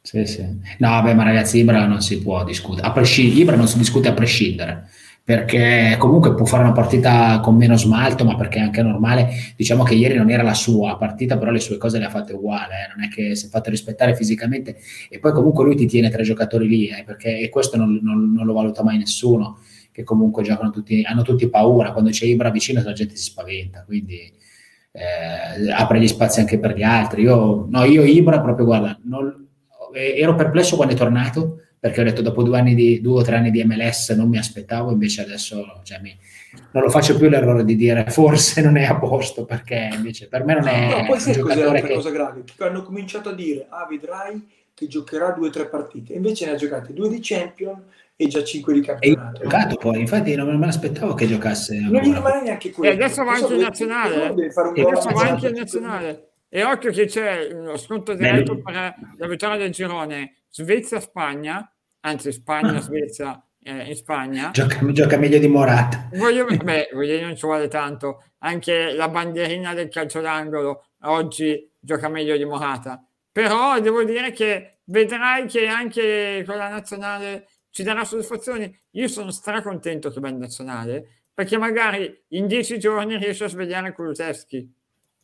[0.07, 0.43] Sì, sì.
[0.79, 2.87] No, vabbè, ma ragazzi, Ibra non si può discutere.
[2.87, 4.89] A prescind- Ibra non si discute a prescindere
[5.25, 9.31] perché comunque può fare una partita con meno smalto, ma perché è anche normale.
[9.57, 12.35] Diciamo che ieri non era la sua partita, però le sue cose le ha fatte
[12.35, 12.95] uguale, eh.
[12.95, 14.77] non è che si è fatto rispettare fisicamente
[15.11, 18.33] e poi comunque lui ti tiene tre giocatori lì, eh, perché e questo non, non,
[18.33, 19.59] non, lo valuta mai nessuno,
[19.91, 23.83] che comunque giocano tutti, hanno tutti paura, quando c'è Ibra vicino la gente si spaventa,
[23.85, 24.33] quindi
[24.93, 27.23] eh, apre gli spazi anche per gli altri.
[27.23, 29.46] Io, no, io Ibra proprio, guarda, non,
[29.97, 33.37] ero perplesso quando è tornato, perché ho detto dopo due, anni di, due o tre
[33.37, 36.17] anni di MLS non mi aspettavo, invece adesso cioè, mi,
[36.73, 40.45] non lo faccio più l'errore di dire forse non è a posto, perché invece per
[40.45, 41.95] me non è no, poi un giocatore che...
[41.95, 46.13] cosa grave, che hanno cominciato a dire, ah vedrai che giocherà due o tre partite,
[46.13, 47.83] invece ne ha giocate due di Champion
[48.17, 49.41] e già cinque di campionato.
[49.41, 51.79] E giocato poi, infatti non me l'aspettavo che giocasse.
[51.79, 52.91] Non gli rimane neanche quello.
[52.91, 54.35] E adesso va anche in nazionale.
[54.35, 56.29] E adesso va anche in nazionale.
[56.57, 63.47] E occhio che c'è lo sconto diretto per la vittoria del girone Svezia-Spagna anzi Spagna-Svezia
[63.63, 64.53] eh, in Spagna.
[64.53, 66.09] Gioca, gioca, meglio di Morata.
[66.15, 68.25] Voglio, beh, voglio, non ci vuole tanto.
[68.39, 73.07] Anche la bandierina del calcio d'angolo oggi gioca meglio di Morata.
[73.31, 78.75] Però devo dire che vedrai che anche con la nazionale ci darà soddisfazioni.
[78.93, 83.93] Io sono stracontento che va in nazionale perché magari in dieci giorni riesce a svegliare
[83.93, 84.76] Kulusevski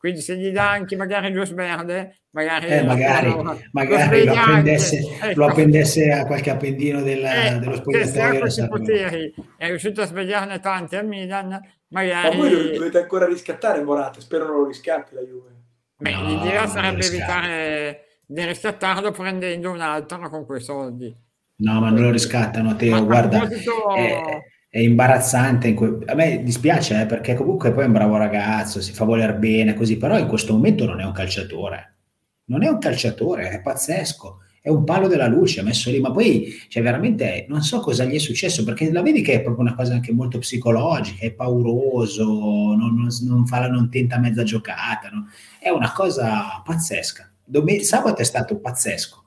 [0.03, 4.99] quindi se gli dà anche magari due smerde, magari, eh, magari, lo, magari lo, appendesse,
[4.99, 5.39] ecco.
[5.39, 8.51] lo, appendesse, a qualche appendino del, eh, dello spogliatoio.
[8.51, 11.57] Se ha poteri è riuscito a svegliarne tante a Milan,
[11.91, 12.37] magari...
[12.37, 15.51] Ma voi dovete ancora riscattare Morata, spero non lo riscatti la Juve.
[15.99, 21.17] Beh, no, l'idea sarebbe evitare di riscattarlo prendendo un altro con quei soldi.
[21.59, 23.39] No, ma non lo riscattano, Teo, guarda...
[23.39, 23.95] Proposito...
[23.95, 25.75] Eh, è imbarazzante.
[25.75, 29.37] Que- a me dispiace eh, perché comunque poi è un bravo ragazzo, si fa voler
[29.37, 31.97] bene così, però in questo momento non è un calciatore.
[32.47, 34.39] Non è un calciatore, è pazzesco.
[34.63, 38.15] È un palo della luce messo lì, ma poi cioè, veramente non so cosa gli
[38.15, 42.25] è successo perché la vedi che è proprio una cosa anche molto psicologica, è pauroso,
[42.25, 45.27] non, non, non, fa la, non tenta mezza giocata, no?
[45.61, 47.31] è una cosa pazzesca.
[47.45, 49.25] Dom- sabato è stato pazzesco.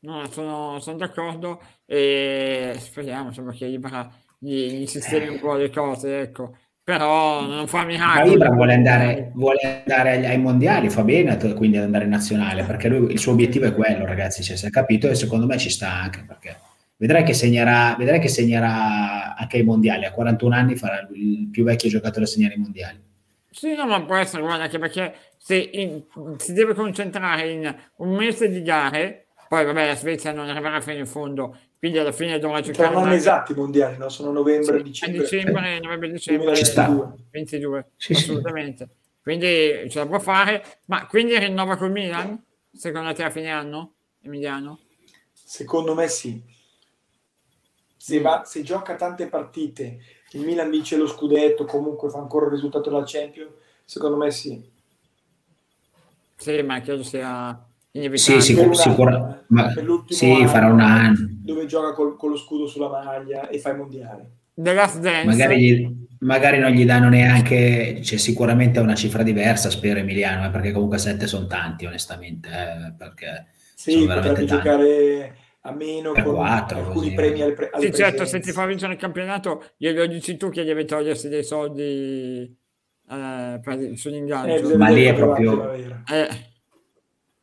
[0.00, 4.12] No, sono, sono d'accordo e speriamo insomma, che Ibra
[4.44, 6.56] gli, gli sistemi un po' le cose, ecco.
[6.84, 8.28] Però non fa miracoli.
[8.28, 12.62] Ma Ibra vuole andare, vuole andare ai, mondiali, fa bene quindi ad andare in nazionale,
[12.64, 15.56] perché lui, il suo obiettivo è quello, ragazzi, cioè, si è capito e secondo me
[15.56, 16.54] ci sta anche, perché
[16.96, 21.64] vedrai che segnerà, vedrai che segnerà anche ai mondiali, a 41 anni farà il più
[21.64, 23.02] vecchio giocatore a segnare i mondiali.
[23.50, 26.02] Sì, no, ma può essere, guarda, anche perché se in,
[26.36, 30.98] si deve concentrare in un mese di gare, poi vabbè la Svezia non arriverà fino
[30.98, 32.88] in fondo, quindi alla fine dovrà giocare.
[32.88, 33.14] Saranno una...
[33.14, 34.08] esatti i mondiali, no?
[34.08, 35.20] Sono novembre, sì, dicembre.
[35.20, 37.14] dicembre, novembre, dicembre, Ci sta.
[37.30, 38.84] 22, sì, assolutamente.
[38.86, 39.10] Sì.
[39.20, 42.42] Quindi ce la può fare, ma quindi rinnova col Milan?
[42.72, 44.78] Secondo te a fine anno, Emiliano?
[45.34, 46.42] Secondo me sì.
[47.98, 49.98] Se, va, se gioca tante partite,
[50.30, 53.52] il Milan vince lo scudetto, comunque fa ancora il risultato della Champions,
[53.84, 54.72] secondo me sì.
[56.36, 57.62] Sì, ma credo sia
[58.14, 59.70] sì, sicur- sicur- ma,
[60.08, 61.33] sì farà un anno.
[61.44, 64.22] Dove gioca col, con lo scudo sulla maglia e fa i mondiali.
[64.54, 65.26] The Last Dance.
[65.26, 70.50] Magari, gli, magari non gli danno neanche, cioè, sicuramente una cifra diversa, spero Emiliano, eh,
[70.50, 72.48] perché comunque 7 sono tanti, onestamente.
[72.48, 74.46] Eh, perché sì, veramente tanti.
[74.46, 77.12] giocare a meno per con 4, alcuni così.
[77.12, 80.64] premi alle, pre- Sì, certo, se ti fa vincere il campionato, glielo dici tu che
[80.64, 82.56] deve togliersi dei soldi
[83.10, 84.72] eh, per, sull'ingaggio.
[84.72, 85.72] Eh, Ma lì è proprio...
[85.72, 86.52] Eh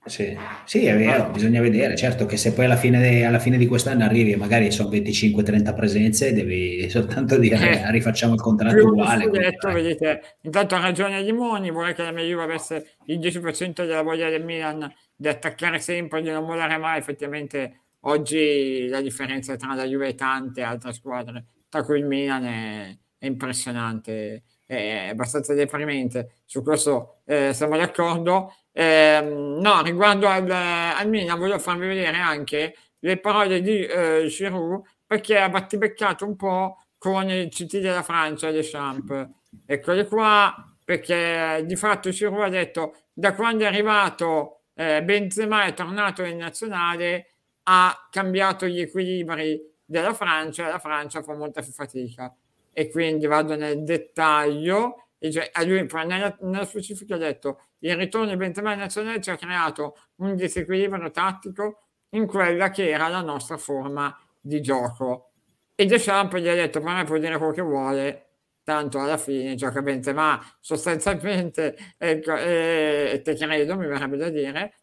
[0.03, 0.35] sì,
[0.65, 1.95] sì, è vero, bisogna vedere.
[1.95, 4.89] Certo che se poi alla fine, de, alla fine di quest'anno arrivi e magari sono
[4.89, 9.29] 25-30 presenze, devi soltanto dire eh, rifacciamo il contratto uguale.
[9.29, 14.01] Detto, vedete, intanto ha ragione Limoni, vorrei che la mia Juve avesse il 10% della
[14.01, 16.97] voglia del Milan di attaccare sempre, di non mollare mai.
[16.97, 22.43] Effettivamente oggi la differenza tra la Juve e tante altre squadre, tra cui il Milan,
[22.43, 26.37] è, è impressionante, è abbastanza deprimente.
[26.43, 28.55] Su questo eh, siamo d'accordo.
[28.73, 34.81] Eh, no, riguardo al, al Milan voglio farvi vedere anche le parole di eh, Giroud
[35.05, 39.29] perché ha battibeccato un po' con il CT della Francia, Deschamps.
[39.65, 40.53] Eccole qua,
[40.85, 46.37] perché di fatto Giroud ha detto da quando è arrivato eh, Benzema è tornato in
[46.37, 47.27] nazionale
[47.63, 52.33] ha cambiato gli equilibri della Francia e la Francia fa molta fatica
[52.73, 57.95] e quindi vado nel dettaglio e cioè, a lui nella, nella specifica ha detto il
[57.95, 63.21] ritorno di Benzema nazionale ci ha creato un disequilibrio tattico in quella che era la
[63.21, 65.31] nostra forma di gioco.
[65.75, 68.29] E Deschamps gli ha detto, per me può dire quello che vuole,
[68.63, 74.73] tanto alla fine gioca Benzema sostanzialmente, ecco, e, te credo, mi verrebbe da dire,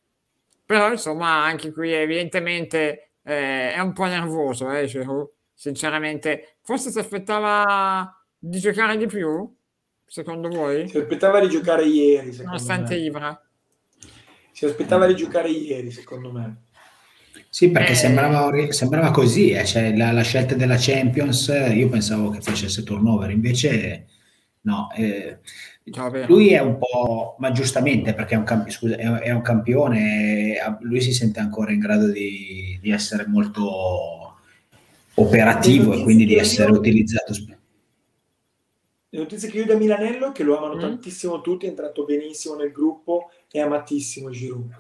[0.65, 6.57] però insomma anche qui evidentemente eh, è un po' nervoso, eh, Giroud, sinceramente.
[6.63, 9.57] Forse si aspettava di giocare di più,
[10.09, 10.89] secondo voi?
[10.89, 13.01] Si aspettava di giocare ieri, nonostante me.
[13.01, 13.43] Ibra.
[14.51, 16.63] Si aspettava di giocare ieri, secondo me.
[17.51, 17.97] Sì, perché eh...
[17.97, 19.65] sembrava, sembrava, così, eh.
[19.65, 24.07] cioè, la, la, scelta della Champions, io pensavo che facesse turnover, invece
[24.63, 24.89] no.
[24.97, 25.39] Eh,
[26.27, 30.57] lui è un po', ma giustamente perché è un, camp- scusa, è, è un campione,
[30.81, 34.37] lui si sente ancora in grado di, di essere molto
[35.15, 37.33] operativo e quindi di essere utilizzato.
[39.11, 40.81] Le notizie che io da Milanello che lo amano mm.
[40.81, 44.71] tantissimo tutti, è entrato benissimo nel gruppo, è amatissimo Giroud.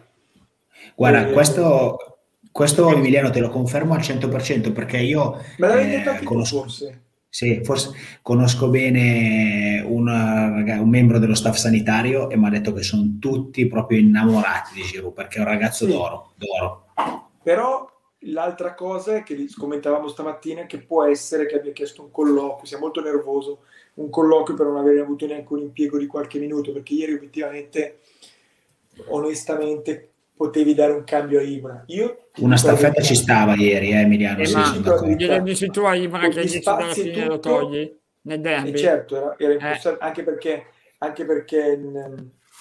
[0.94, 1.32] Guarda, e...
[1.32, 2.18] questo,
[2.52, 5.42] questo Emiliano te lo confermo al 100% perché io...
[5.58, 6.60] Me l'avevi detto anche conosco...
[6.60, 7.02] forse?
[7.30, 10.46] Sì, forse conosco bene una,
[10.80, 14.82] un membro dello staff sanitario e mi ha detto che sono tutti proprio innamorati di
[14.82, 15.92] Giroud perché è un ragazzo sì.
[15.92, 16.86] d'oro, d'oro.
[17.42, 17.77] Però
[18.38, 22.78] l'altra cosa è che commentavamo stamattina che può essere che abbia chiesto un colloquio, sia
[22.78, 23.62] molto nervoso,
[23.94, 27.98] un colloquio per non aver avuto neanche un impiego di qualche minuto perché ieri obiettivamente
[29.06, 31.82] onestamente potevi dare un cambio a Ibra.
[31.86, 34.40] Io una staffetta ci stava ieri, eh, Emiliano.
[34.40, 34.72] Eh, ma
[35.04, 38.70] glielo dici tu a Ibra che dici alla fine tutto, lo togli nel derby?
[38.70, 40.04] Eh, certo, era, era impossibile, eh.
[40.04, 40.66] anche perché,
[40.98, 41.80] anche perché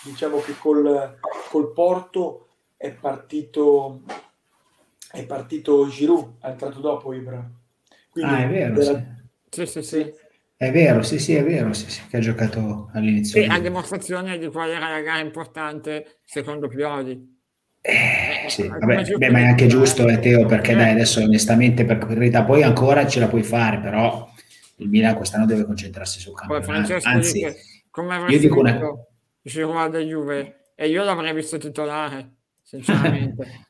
[0.06, 4.02] diciamo che col, col Porto è partito
[5.18, 7.44] è partito Giroud, è entrato dopo Ibra.
[8.10, 8.80] Quindi ah, è vero.
[8.80, 9.16] Era...
[9.50, 9.66] Sì.
[9.66, 10.14] sì, sì, sì.
[10.56, 13.42] È vero, sì, sì, è vero, sì, sì, che ha giocato all'inizio.
[13.42, 17.36] Sì, a dimostrazione di qual era la gara importante secondo Pioli.
[17.82, 22.06] Eh, sì, vabbè, beh, ma è anche giusto, eh, Teo, perché dai, adesso onestamente per
[22.06, 24.30] verità poi ancora ce la puoi fare, però
[24.78, 26.56] il Milan quest'anno deve concentrarsi sul campo.
[26.72, 27.56] Anzi, dice,
[27.90, 28.80] come io dico una...
[29.42, 33.66] Giroud Juve e io l'avrei visto titolare, sinceramente,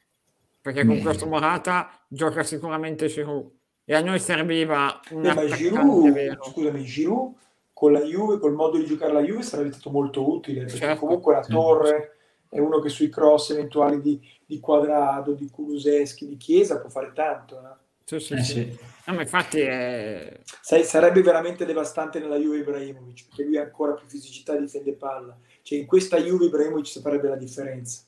[0.67, 3.51] perché con questo Morata gioca sicuramente Giroud
[3.86, 6.43] e a noi serviva un eh, ma Giroud, vero.
[6.43, 7.36] scusami, Giroud
[7.71, 11.06] con la Juve, col modo di giocare la Juve sarebbe stato molto utile, perché certo.
[11.06, 12.17] comunque la torre
[12.49, 17.12] è uno che sui cross eventuali di, di Quadrado, di Kuluseschi, di Chiesa può fare
[17.13, 17.60] tanto.
[17.60, 17.86] Eh?
[18.03, 18.77] Sì, sì, eh, sì.
[19.06, 20.39] No, ma infatti è...
[20.60, 25.38] Sai, sarebbe veramente devastante nella Juve Ibrahimovic, perché lui ha ancora più fisicità difende palla.
[25.62, 28.01] Cioè in questa Juve Ibrahimovic farebbe la differenza.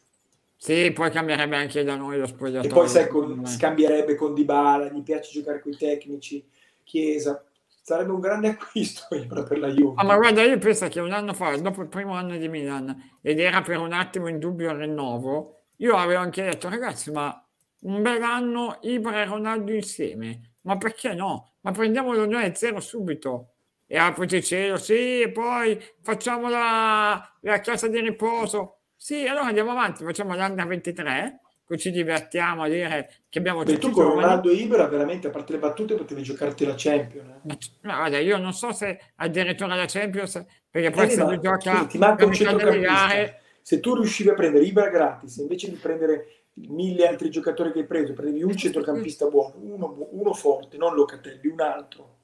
[0.62, 2.70] Sì, poi cambierebbe anche da noi lo spogliatoio.
[2.70, 6.46] E poi sai, con, scambierebbe con Dybala, gli piace giocare con i tecnici,
[6.84, 9.94] Chiesa, sarebbe un grande acquisto per la Juve.
[9.96, 13.18] Ah, ma guarda, io penso che un anno fa, dopo il primo anno di Milan,
[13.22, 17.42] ed era per un attimo in dubbio il rinnovo, io avevo anche detto, ragazzi, ma
[17.84, 21.54] un bel anno Ibra e Ronaldo insieme, ma perché no?
[21.62, 23.54] Ma prendiamolo noi a zero subito.
[23.88, 28.79] E apriti cielo, sì, e poi facciamo la, la casa di riposo.
[29.02, 33.78] Sì, allora andiamo avanti, facciamo l'Under 23 così ci divertiamo a dire che abbiamo Beh,
[33.78, 37.58] tu con Ronaldo Ibra veramente a parte le battute potevi giocarti la Champions eh?
[37.82, 41.86] no, guarda, io non so se addirittura la Champions perché poi eh, se lui gioca
[41.86, 43.38] ti manca un centrocampista.
[43.62, 47.86] se tu riuscivi a prendere Ibra gratis invece di prendere mille altri giocatori che hai
[47.86, 52.18] preso prendevi un centrocampista buono uno, uno forte, non Locatelli, un altro.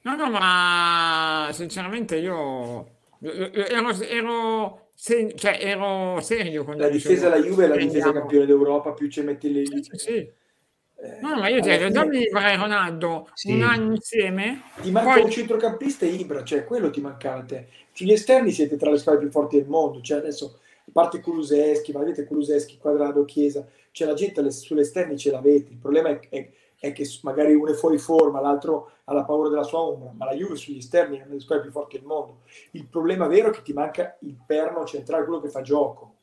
[0.00, 2.88] No no ma sinceramente io
[3.20, 8.46] ero, ero se, cioè, ero serio con la difesa della Juve è la difesa campione
[8.46, 10.14] d'Europa più ci metti le sì, sì.
[10.16, 13.52] Eh, no, ma io ti dico, dammi Ibra e Ronaldo sì.
[13.52, 14.62] un anno insieme.
[14.80, 15.22] Ti manca poi...
[15.22, 17.68] un centrocampista e Ibra, cioè quello ti mancate.
[17.92, 21.92] Sugli esterni siete tra le squadre più forti del mondo, cioè adesso, a parte Kuluseschi,
[21.92, 25.70] ma avete Kuluseschi, Quadrado, Chiesa, cioè la gente sulle esterni ce l'avete.
[25.70, 29.48] Il problema è, è, è, che magari uno è fuori forma, l'altro ha la paura
[29.48, 32.06] della sua ombra, ma la Juve sugli esterni è una delle squadre più forti del
[32.06, 32.42] mondo.
[32.72, 36.16] Il problema vero è che ti manca il perno centrale, quello che fa gioco.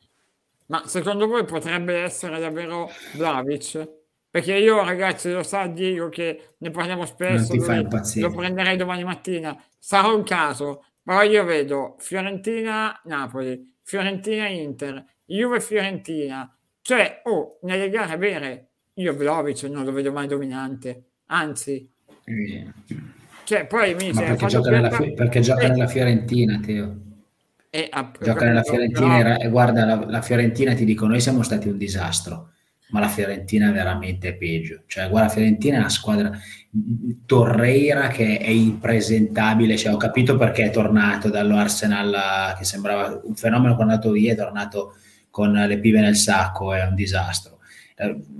[0.67, 3.89] Ma secondo voi potrebbe essere davvero Vlavic?
[4.29, 9.59] Perché io, ragazzi, lo sa Diego che ne parliamo spesso, lo prenderei domani mattina.
[9.79, 16.55] Sarà un caso, però io vedo Fiorentina-Napoli, Fiorentina-Inter, Juve-Fiorentina.
[16.81, 21.91] Cioè, oh, nelle gare vere, io Vlaovic non lo vedo mai dominante, anzi,
[23.43, 26.95] cioè, poi mi dice, perché, gioca nella, perché gioca nella Fiorentina, Teo.
[27.69, 31.67] E, app- gioca nella Fiorentina e guarda, la, la, Fiorentina ti dico, noi siamo stati
[31.67, 32.53] un disastro,
[32.89, 34.81] ma la Fiorentina è veramente peggio.
[34.87, 36.31] Cioè, guarda, la Fiorentina è una squadra
[37.27, 43.75] Torreira che è impresentabile, cioè, ho capito perché è tornato dall'Arsenal che sembrava un fenomeno
[43.75, 44.95] quando è andato via, è tornato
[45.29, 47.54] con le pive nel sacco, è un disastro eh,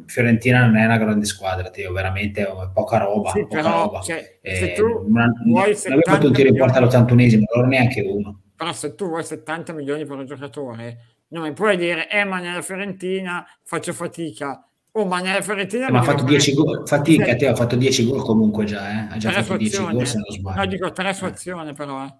[0.05, 3.31] Fiorentina non è una grande squadra, Teo, veramente poca roba.
[3.31, 4.01] Sì, poca però, roba.
[4.01, 8.01] Cioè, eh, se tu non, vuoi non fatto un tiro in porta all'81esimo, allora neanche
[8.01, 8.41] uno.
[8.55, 10.97] Però se tu vuoi 70 milioni per un giocatore,
[11.29, 14.67] non mi puoi dire, eh, ma nella Fiorentina faccio fatica.
[14.91, 15.87] Oh, ma nella Fiorentina...
[15.87, 19.13] Eh, ma ha fatto 10 gol, fatica, te ha fatto 10 gol comunque già, eh?
[19.13, 20.59] Ha già tre fatto 10 gol se non sbaglio.
[20.59, 22.13] No, dico tre su azione però, eh.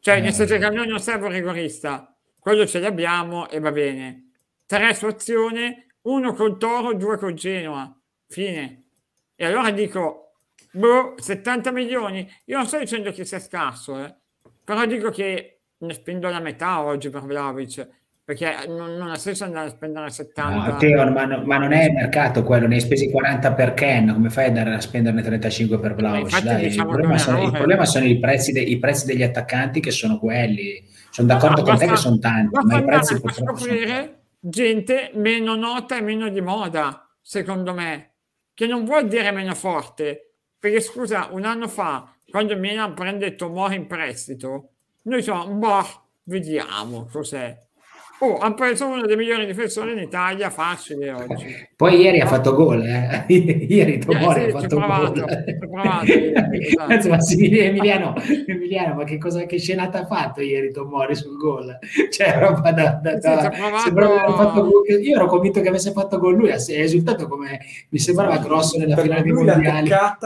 [0.00, 4.30] Cioè, nel senso che noi non serve un rigorista, quello ce l'abbiamo e va bene.
[4.66, 7.94] Tre su azione, uno col Toro, due col Genoa.
[8.28, 8.84] Fine.
[9.34, 10.32] E allora dico,
[10.72, 12.28] boh, 70 milioni.
[12.46, 14.14] Io non sto dicendo che sia scarso, eh.
[14.64, 17.88] però dico che ne spendo la metà oggi per Vlaovic
[18.26, 21.72] perché non, non, ha senso andare a spendere 70 no, Teo, ma, no, ma, non
[21.72, 24.80] è il mercato quello, ne hai spesi 40 per Ken come fai ad andare a
[24.80, 26.40] spenderne 35 per Vlaovic?
[26.40, 29.92] Diciamo il, problema sono, il, problema sono, i prezzi, de, i prezzi, degli attaccanti che
[29.92, 33.94] sono quelli sono d'accordo no, con te che sono tanti ma i prezzi purtroppo scoprire
[33.94, 34.10] sono...
[34.48, 38.14] gente meno nota e meno di moda secondo me
[38.54, 40.22] che non vuol dire meno forte.
[40.58, 44.70] Perché scusa un anno fa quando Milan prende Tomori in prestito
[45.02, 47.65] noi siamo boh vediamo cos'è
[48.20, 51.68] Oh, ha preso uno dei migliori difensori in Italia, facile oggi.
[51.76, 53.24] Poi ieri ha fatto gol, eh?
[53.28, 55.56] ieri Tomori eh, sì, ha fatto provato, gol.
[55.58, 56.12] Provato,
[56.94, 57.34] esatto.
[57.38, 58.14] Emiliano,
[58.46, 61.78] Emiliano, ma che, cosa, che scenata ha fatto ieri Tomori sul gol?
[62.10, 62.98] Cioè, roba da...
[63.02, 63.52] da, da
[63.84, 64.70] sì, provato...
[65.02, 67.60] Io ero convinto che avesse fatto gol lui, è esultato come
[67.90, 69.88] mi sembrava grosso nella finale dei mondiali.
[69.88, 70.16] L'ha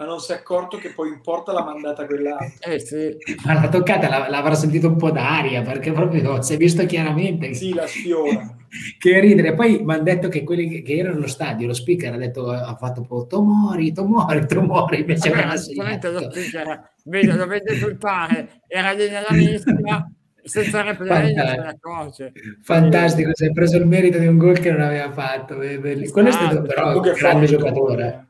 [0.00, 2.38] ma non si è accorto che poi in porta l'ha mandata quella.
[2.58, 3.14] Eh sì.
[3.44, 7.52] Ma l'ha toccata, l'avrà sentito un po' d'aria, perché proprio si è visto chiaramente.
[7.52, 8.56] Sì, la sfiora.
[8.98, 9.52] che ridere.
[9.52, 12.74] Poi mi hanno detto che quelli che, erano allo stadio, lo speaker ha detto, ha
[12.76, 16.10] fatto un po' Tomori, Tomori, Tomori, invece Vabbè, segnato.
[16.12, 20.10] lo speaker, vede, lo vede esultare, era lì nella mischia,
[20.42, 22.30] senza replay Fantastico,
[22.62, 25.56] Fantastico, si è preso il merito di un gol che non aveva fatto.
[25.56, 28.28] Quello è stato però un grande giocatore.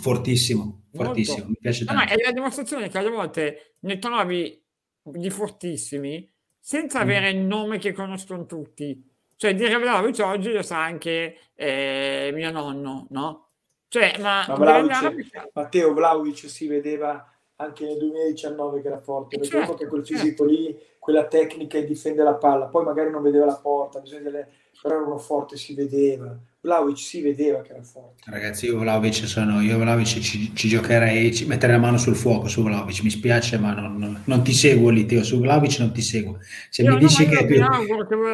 [0.00, 2.04] Fortissimo fortissimo, mi piace tanto.
[2.04, 4.62] No, è la dimostrazione che alle volte ne trovi
[5.02, 6.28] di fortissimi
[6.58, 7.02] senza mm.
[7.02, 9.06] avere il nome che conoscono tutti.
[9.36, 13.46] Cioè, dire Vlaovic oggi lo sa anche eh, mio nonno, no?
[13.88, 17.26] Cioè, ma, ma Vlaovic, Matteo Vlaovic si vedeva
[17.56, 20.22] anche nel 2019 che era forte, perché certo, che quel certo.
[20.22, 20.62] fisico certo.
[20.62, 24.48] lì, quella tecnica e difende la palla, poi magari non vedeva la porta, delle...
[24.80, 26.38] però era uno forte, si vedeva.
[26.62, 28.22] Vlaovic si vedeva che era forte.
[28.26, 32.48] Ragazzi, io Vlaovic sono, io Vlaovic ci, ci giocherei, ci metterei la mano sul fuoco
[32.48, 35.92] su Vlaovic, mi spiace ma non, non, non ti seguo lì, Teo, su Vlaovic non
[35.92, 36.38] ti seguo.
[36.68, 37.46] Se io mi dici che...
[37.46, 37.64] Più,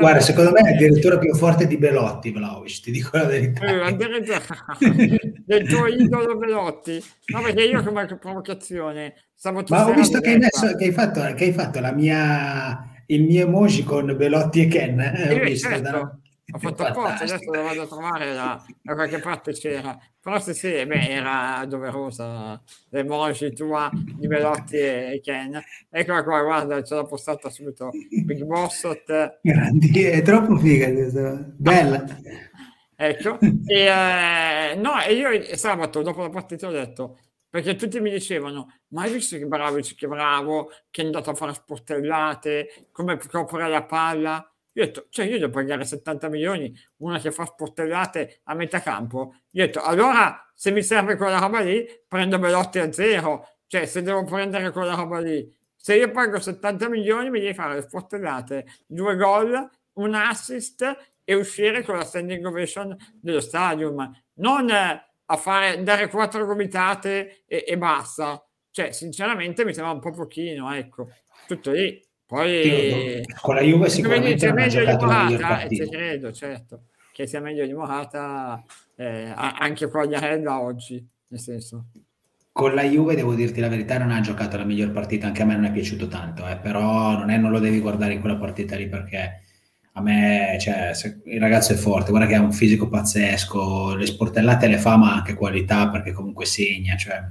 [0.01, 3.65] guarda, secondo me è addirittura più forte di Belotti Vlaovic, ti dico la verità.
[3.65, 3.95] Eh,
[5.47, 7.01] del tuo idolo Belotti.
[7.27, 9.15] No, perché io come provocazione...
[9.69, 13.23] Ma ho visto che hai, messo, che hai, fatto, che hai fatto la mia, il
[13.23, 14.99] mio emoji con Belotti e Ken.
[14.99, 15.91] Eh, ho visto, certo.
[15.91, 16.19] da
[16.49, 20.55] ho fatto apposta, adesso lo vado a trovare da, da qualche parte c'era, però se
[20.55, 25.61] sì, beh, era doverosa l'emoji tua di Belotti e Ken.
[25.91, 27.91] Eccola qua, guarda, ce l'ho postata subito,
[28.25, 29.39] Big Bossot.
[29.43, 30.89] Grandi, è troppo figa,
[31.57, 32.05] bella.
[32.95, 37.19] ecco, e, eh, no, e io sabato dopo la partita ho detto,
[37.51, 41.35] perché tutti mi dicevano, ma hai visto che bravo, che bravo, che è andato a
[41.35, 44.49] fare sportellate, come copre la palla?
[44.77, 48.81] Io ho detto, cioè io devo pagare 70 milioni, una che fa sportellate a metà
[48.81, 49.35] campo.
[49.53, 53.49] Io ho detto, allora se mi serve quella roba lì, prendo Belotti a zero.
[53.67, 57.75] Cioè, se devo prendere quella roba lì, se io pago 70 milioni, mi devi fare
[57.77, 64.13] le sportellate, due gol, un assist e uscire con la standing ovation dello stadium.
[64.35, 68.45] Non a fare, dare quattro gomitate e, e basta.
[68.71, 71.09] Cioè, sinceramente mi sembra un po' pochino, ecco.
[71.47, 71.99] Tutto lì.
[72.27, 76.81] Poi con la Juve sicuramente non ha giocato la miglior eh, Ci credo, certo,
[77.13, 78.65] che sia meglio di Morata
[78.97, 81.87] eh, anche con Quagliarella oggi, nel senso.
[82.51, 85.45] Con la Juve devo dirti la verità, non ha giocato la miglior partita, anche a
[85.45, 88.37] me non è piaciuto tanto, eh, però non, è, non lo devi guardare in quella
[88.37, 89.43] partita lì perché
[89.93, 90.93] a me, cioè,
[91.27, 95.15] il ragazzo è forte, guarda che ha un fisico pazzesco, le sportellate le fa ma
[95.15, 97.23] anche qualità perché comunque segna, cioè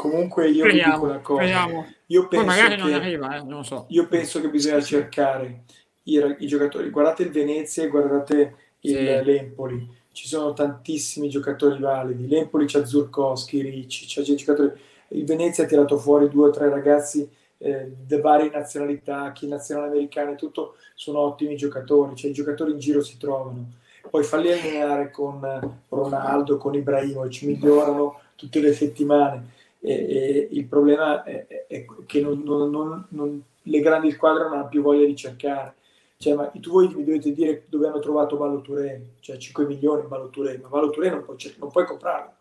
[0.00, 1.42] Comunque io speriamo, dico una cosa.
[1.42, 1.86] Speriamo.
[2.06, 3.84] Io penso magari che, non arriva, eh, non so.
[3.90, 5.64] Io penso che bisogna cercare
[6.04, 6.88] i, i giocatori.
[6.88, 9.24] Guardate il Venezia e guardate il sì.
[9.24, 9.86] l'Empoli.
[10.12, 12.26] Ci sono tantissimi giocatori validi.
[12.28, 14.72] L'Empoli c'ha Zurkowski, Ricci, c'ha giocatori.
[15.08, 17.28] Il Venezia ha tirato fuori due o tre ragazzi
[17.58, 22.16] eh, di varie nazionalità, chi nazionale americana e tutto, sono ottimi giocatori.
[22.16, 23.74] Cioè, i giocatori in giro si trovano.
[24.08, 31.22] Poi falli allenare con Ronaldo, con Ibrahimovic, migliorano tutte le settimane e, e il problema
[31.22, 35.74] è, è che non, non, non, le grandi squadre non hanno più voglia di cercare.
[36.16, 40.58] Cioè, ma tu voi mi dovete dire dove hanno trovato Baloturé, cioè 5 milioni Baloturé,
[40.58, 42.32] ma Baloturé non puoi, non puoi comprarlo.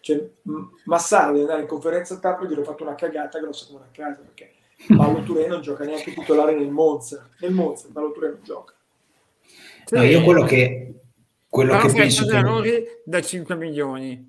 [0.00, 0.28] Cioè,
[0.84, 3.90] Massaro deve andare in conferenza stampa e dire ho fatto una cagata grossa come una
[3.92, 4.54] casa, perché
[4.88, 7.28] Baloturé non gioca neanche titolare nel Monza.
[7.40, 8.74] Nel Monza Baloturé non gioca.
[9.90, 10.94] No, io quello che,
[11.48, 12.24] quello Però che penso...
[12.26, 13.02] degli Che...
[13.04, 14.27] da 5 milioni.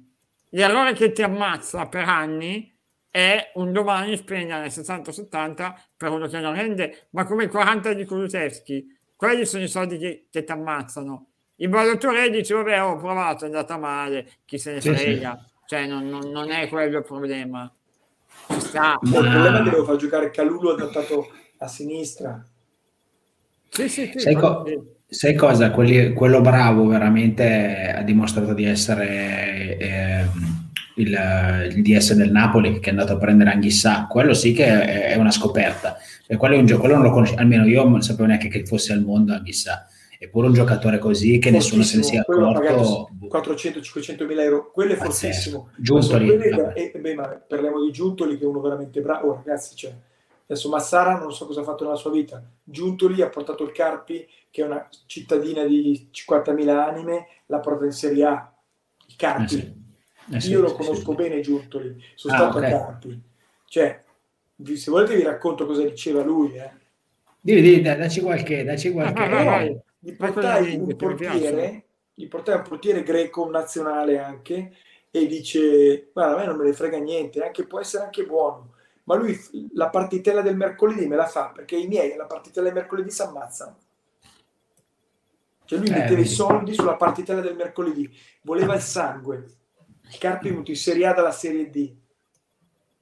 [0.50, 2.76] L'errore che ti ammazza per anni
[3.10, 8.06] è un domani spendere 60-70 per uno che non rende, ma come i 40 di
[8.06, 8.98] Kulusevski.
[9.16, 11.28] Quelli sono i soldi che, che ti ammazzano.
[11.56, 15.38] Il ballottore dice, vabbè, ho provato, è andata male, chi se ne Sì, frega.
[15.38, 15.58] sì.
[15.68, 17.72] Cioè, non, non- non è quello il problema.
[18.48, 18.98] Ci sta.
[19.02, 21.28] Il problema è che devo far giocare Calulu adattato
[21.58, 22.44] a sinistra.
[23.70, 24.20] Sì, sì, sì.
[24.20, 24.80] Sai, co- sì.
[25.10, 25.72] Sai cosa?
[25.72, 32.88] Quelli- quello bravo veramente ha dimostrato di essere ehm, il, il DS del Napoli che
[32.88, 34.06] è andato a prendere Anghissà.
[34.08, 35.98] Quello sì che è, è una scoperta.
[36.28, 38.66] E quello, è un gio- quello non lo conosco, almeno io non sapevo neanche che
[38.66, 39.88] fosse al mondo Anghissà.
[40.22, 43.10] Eppure un giocatore così che nessuno se ne sia Fortissimo, accorto.
[43.30, 45.70] pagato 400-500 mila euro, quello è fortissimo.
[45.78, 49.94] Giuntoli, e- beh, ma parliamo di Giuntoli che è uno veramente bravo, Oh, ragazzi, cioè,
[50.46, 54.28] adesso Massara non so cosa ha fatto nella sua vita, Giuntoli ha portato il Carpi,
[54.50, 58.54] che è una cittadina di 50.000 anime, l'ha portato in Serie A,
[59.08, 59.48] il Eh Carpi.
[59.48, 59.74] sì.
[60.32, 61.16] Eh sì, Io lo conosco sì.
[61.16, 62.64] bene Giuntoli, sono Ah, stato ok.
[62.64, 63.22] a Carpi.
[63.66, 64.04] Cioè,
[64.76, 66.72] se volete vi racconto cosa diceva lui, eh.
[67.42, 69.24] Divi, dai, dacci qualche, dacci qualche...
[69.24, 69.82] Ah, vai, vai, vai.
[69.98, 74.74] gli Vai con portai un portiere, gli portai un portiere greco, nazionale anche,
[75.12, 78.74] e dice, guarda, a me non me ne frega niente, anche, può essere anche buono,
[79.06, 79.38] ma lui
[79.74, 83.22] la partitella del mercoledì me la fa, perché i miei la partitella del mercoledì si
[83.22, 83.78] ammazzano.
[85.70, 86.28] Cioè lui Eh, metteva i vedi.
[86.30, 88.10] soldi sulla partitella del mercoledì,
[88.42, 89.46] voleva il sangue.
[90.12, 91.92] Il Carpi è venuto in Serie A dalla Serie D.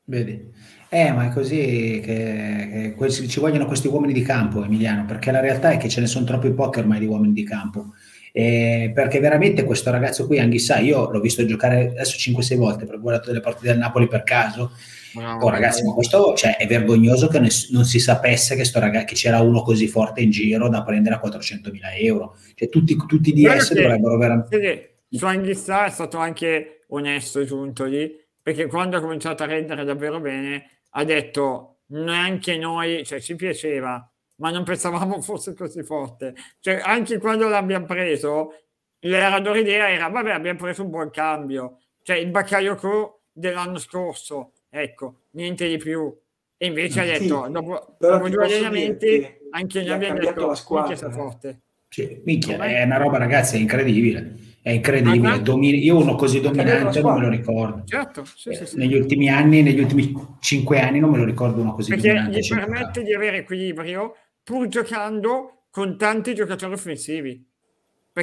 [0.04, 0.52] Vedi?
[0.90, 5.32] Eh, ma è così che, che questi- ci vogliono questi uomini di campo, Emiliano, perché
[5.32, 7.94] la realtà è che ce ne sono troppi pochi ormai di uomini di campo.
[8.34, 12.98] Eh, perché veramente questo ragazzo qui, Anghissà, io l'ho visto giocare adesso 5-6 volte, perché
[12.98, 14.72] ho guardato delle partite del Napoli per caso.
[15.20, 19.04] Oh, ragazzi, ma questo cioè, è vergognoso che ness- non si sapesse che, sto raga-
[19.04, 22.36] che c'era uno così forte in giro da prendere a 400.000 euro.
[22.56, 24.98] Cioè, tutti, tutti i Guarda DS che- dovrebbero veramente.
[25.10, 30.82] Su Anghissà è stato anche onesto Giuntoli, perché quando ha cominciato a rendere davvero bene
[30.92, 36.34] ha detto neanche noi, cioè ci piaceva, ma non pensavamo fosse così forte.
[36.60, 38.54] Cioè anche quando l'abbiamo preso,
[39.02, 44.54] la loro idea era, vabbè abbiamo preso un buon cambio, cioè il Bakayoko dell'anno scorso,
[44.70, 46.16] ecco, niente di più.
[46.60, 50.48] E invece ha Sì, detto, dopo, però dopo ti due allenamenti, anche gli abbiamo detto,
[50.48, 51.62] la squadra, eh." forte.
[51.90, 52.80] Sì, minchia, Com'è?
[52.80, 54.46] è una roba, ragazzi, è incredibile.
[54.62, 55.34] È incredibile.
[55.34, 57.84] Ah, Domini- io uno così dominante non me lo ricordo.
[57.86, 58.78] Certo, sì, sì, sì.
[58.78, 62.40] Negli ultimi anni, negli ultimi cinque anni, non me lo ricordo uno così perché dominante.
[62.40, 67.47] gli Cioè, permette di avere equilibrio pur giocando con tanti giocatori offensivi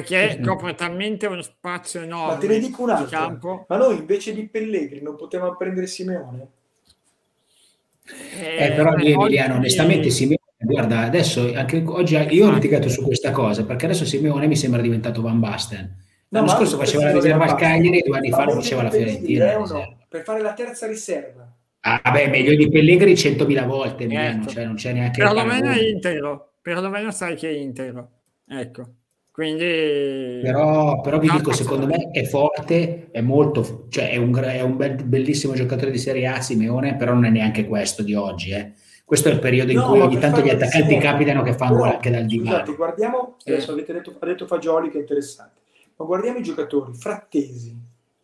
[0.01, 3.17] perché copre talmente uno spazio enorme Ma te ne dico di un'altra.
[3.19, 6.47] campo Ma noi invece di Pellegrini non potevamo prendere Simeone?
[8.37, 12.89] Eh, però eh, lì, Emiliano, oggi- onestamente, Simeone, guarda, adesso anche oggi io ho litigato
[12.89, 16.03] su questa cosa perché adesso Simeone mi sembra diventato Van Basten.
[16.29, 17.55] L'anno ma scorso faceva la riserva al.
[17.55, 19.51] Cagliari, due anni Ma fa lo meglio faceva la Fiorentina.
[19.51, 19.97] eh, no?
[20.09, 21.49] Per fare la terza riserva.
[21.81, 24.49] Ah, beh, meglio di Pellegrini 100.000 volte, Certo.
[24.49, 28.09] cioè non c'è neanche perlomeno è integro perlomeno sai che è integro
[28.47, 28.87] ecco
[29.35, 34.61] quindi Però, però vi dico, secondo me è forte, è molto, cioè è un, è
[34.61, 38.51] un bel- bellissimo giocatore di Serie A, Simeone, però non è neanche questo di oggi.
[38.51, 38.71] eh.
[39.03, 41.75] Questo è il periodo in No, cui ogni tanto gli attaccanti Simeone- capitano che fanno
[41.81, 42.75] Però, anche dal Scusate, divano.
[42.77, 43.49] guardiamo, Sì.
[43.51, 45.59] adesso avete detto, ha detto Fagioli che è interessante,
[45.97, 47.75] ma guardiamo i giocatori, Frattesi,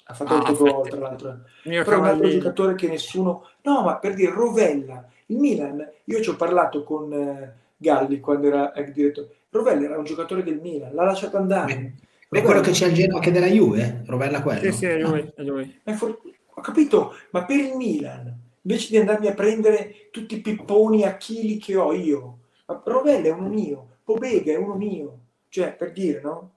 [0.05, 3.47] ha fatto Ah, 8 gol tra l'altro, mio però è un altro giocatore che nessuno,
[3.63, 8.47] no ma per dire Rovella, il Milan, io ci ho parlato con eh, Galli quando
[8.47, 11.75] era ex direttore, Rovella era un giocatore del Milan, l'ha lasciato andare.
[11.75, 11.93] Beh,
[12.29, 14.01] Beh, quello che c'è al Genoa che è della Juve, eh?
[14.09, 14.61] Rovella quello.
[14.61, 15.79] sì sì è lui, è lui.
[15.83, 16.19] Ma è for-
[16.53, 21.17] Ho capito, ma per il Milan, invece di andarmi a prendere tutti i pipponi a
[21.17, 25.91] chili che ho io, ma Rovella è uno mio, Pobega è uno mio, cioè per
[25.91, 26.51] dire, no?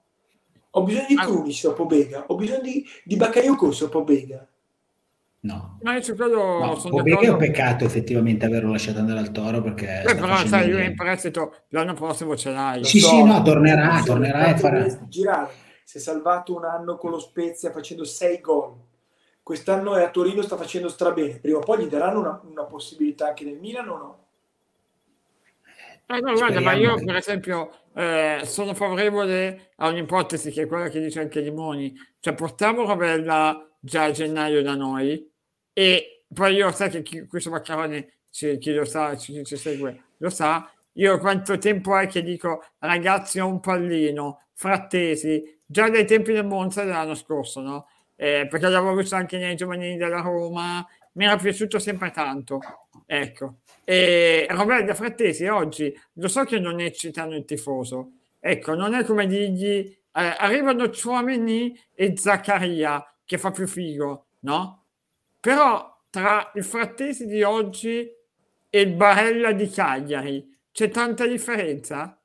[0.71, 1.25] Ho bisogno di Ah.
[1.25, 4.45] Krunic su Pobega, ho bisogno di, di Bakayoko su Pobega.
[5.45, 5.77] No.
[5.83, 9.61] ma io su quello No, sono è un peccato effettivamente averlo lasciato andare al toro
[9.61, 10.85] perché sta però sai, lui è bene.
[10.85, 12.83] in prestito, l'anno prossimo ce l'hai.
[12.83, 15.51] Sì, sì, no, tornerà, tornerà e farà- girare.
[15.83, 18.73] Si è salvato un anno con lo Spezia facendo 6 gol.
[19.43, 21.37] Quest'anno è a Torino, sta facendo strabene.
[21.39, 24.25] Prima o poi gli daranno una, una possibilità anche nel Milan o no?
[26.07, 30.89] Eh, no, guarda, ma io per esempio eh, sono favorevole a un'ipotesi che è quella
[30.89, 35.33] che dice anche Limoni, cioè portiamo Rovella già a gennaio da noi
[35.77, 40.03] e poi io sai che chi, questo Maccarone ci- chi lo sa, chi ci segue
[40.17, 46.05] lo sa, io quanto tempo è che dico ragazzi ho un pallino, frattesi, già dai
[46.05, 47.87] tempi del Monza dell'anno scorso, no?
[48.15, 52.61] Eh, perché l'avevo visto anche nei giovanili della Roma, mi era piaciuto sempre tanto,
[53.05, 53.55] ecco.
[53.83, 59.27] E Roberto Frattesi oggi lo so che non eccitano il tifoso, ecco, non è come
[59.27, 64.84] dirgli, eh, arrivano Chouameni e Zaccaria, che fa più figo, no?
[65.45, 68.11] Però tra il Frattesi di oggi
[68.67, 72.19] e il Barella di Cagliari c'è tanta differenza?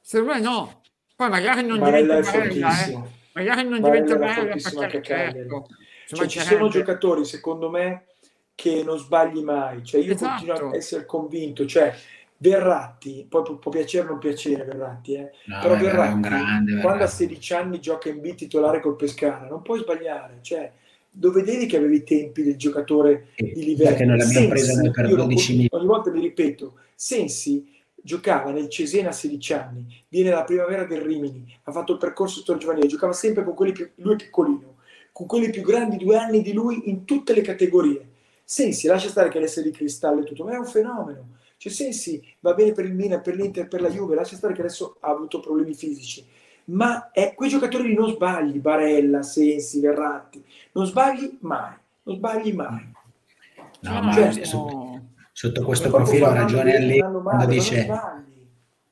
[0.00, 0.80] Secondo me no.
[1.14, 3.02] Poi magari non Barella diventa Barella, eh.
[3.34, 5.48] magari non Barella diventa Barella fortissimo perché anche a Cagliari.
[5.48, 5.66] certo,
[6.06, 8.06] ci Cioè, ci sono giocatori, secondo me,
[8.56, 9.84] che non sbagli mai.
[9.84, 10.44] Cioè, io Esatto.
[10.44, 11.66] continuo a essere convinto.
[11.66, 11.94] Cioè,
[12.38, 15.30] Verratti, poi può, può piacere o non piacere Verratti, eh.
[15.44, 16.70] No, però beh, Verratti, grande.
[16.80, 17.14] quando a Verratti.
[17.14, 20.40] 16 anni gioca in B titolare col Pescara, non puoi sbagliare.
[20.42, 20.72] Cioè,
[21.18, 23.88] dove vedi che avevi i tempi del giocatore di livello?
[23.90, 25.68] Perché non l'abbiamo preso noi per io lo- 12 milioni.
[25.72, 31.00] ogni volta mi ripeto, Sensi giocava nel Cesena a 16 anni, viene dalla primavera del
[31.00, 34.76] Rimini, ha fatto il percorso giovanile, giocava sempre con quelli più, lui è piccolino,
[35.10, 38.08] con quelli più grandi due anni di lui in tutte le categorie.
[38.44, 41.30] Sensi, lascia stare che l'essere di cristallo e tutto, ma è un fenomeno.
[41.56, 44.60] Cioè Sensi va bene per il Milan, per l'Inter, per la Juve, lascia stare che
[44.60, 46.24] adesso ha avuto problemi fisici,
[46.66, 52.52] ma è, quei giocatori lì non sbagli, Barella, Sensi, Verratti, non sbagli mai, non sbagli
[52.52, 52.92] mai.
[53.80, 55.00] No, ma Cioè, su-
[55.32, 57.86] sotto questo E poi profilo ha ragione male, quando ma dice.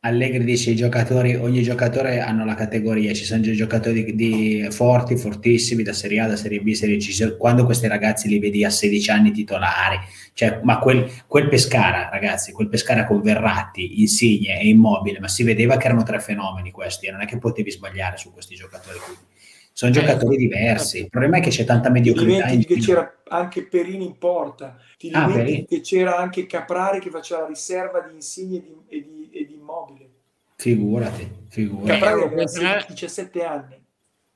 [0.07, 5.17] Allegri dice i giocatori, ogni giocatore hanno la categoria, ci sono giocatori di, di forti,
[5.17, 8.71] fortissimi, da Serie A, da Serie B, Serie C, quando questi ragazzi li vedi a
[8.71, 9.99] 16 anni titolari,
[10.35, 15.43] cioè, ma quel, quel Pescara, ragazzi, quel Pescara con Verratti, Insigne e Immobile, ma si
[15.43, 19.15] vedeva che erano tre fenomeni questi, non è che potevi sbagliare su questi giocatori qui.
[19.77, 20.55] Sono Eh, giocatori certo.
[20.57, 24.19] diversi, il problema è che c'è tanta Ti mediocrità dimentichi che c'era anche Perini in
[24.19, 28.75] porta, ti Ah, che c'era anche Caprari che faceva la riserva di Insigne e di,
[28.89, 30.11] e di, e di Immobile.
[30.57, 32.29] Figurati, figurati.
[32.33, 33.83] Quei tre- 17 anni.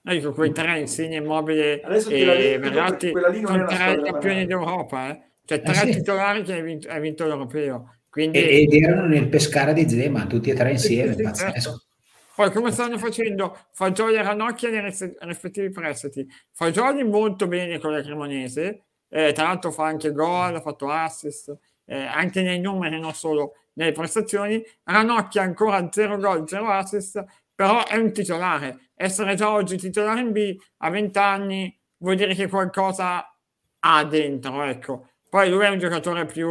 [0.03, 4.47] Ecco, quei tre insigne immobile Adesso e Verratti perché quella lì non sono tre campioni
[4.47, 5.23] d'Europa, eh?
[5.45, 5.91] cioè Eh tre sì.
[5.93, 7.95] titolari che hai vinto, vinto l'Europeo.
[8.09, 11.53] Quindi, ed erano nel Pescara di Zema, tutti e tre insieme, Sì, sì, pazzesco.
[11.53, 11.83] certo.
[12.35, 16.27] Poi come stanno facendo Fagioli e Ranocchia nei rispettivi prestiti?
[16.53, 21.55] Fagioli molto bene con la Cremonese, eh, tra l'altro fa anche gol, ha fatto assist,
[21.85, 24.63] eh, anche nei numeri, non solo nelle prestazioni.
[24.83, 27.25] Ranocchia ancora 0 gol, 0 assist,
[27.55, 28.91] però è un titolare.
[28.95, 33.25] Essere già oggi titolare in B a 20 anni vuol dire che qualcosa
[33.81, 35.09] ha dentro, ecco.
[35.29, 36.51] Poi lui è un giocatore più,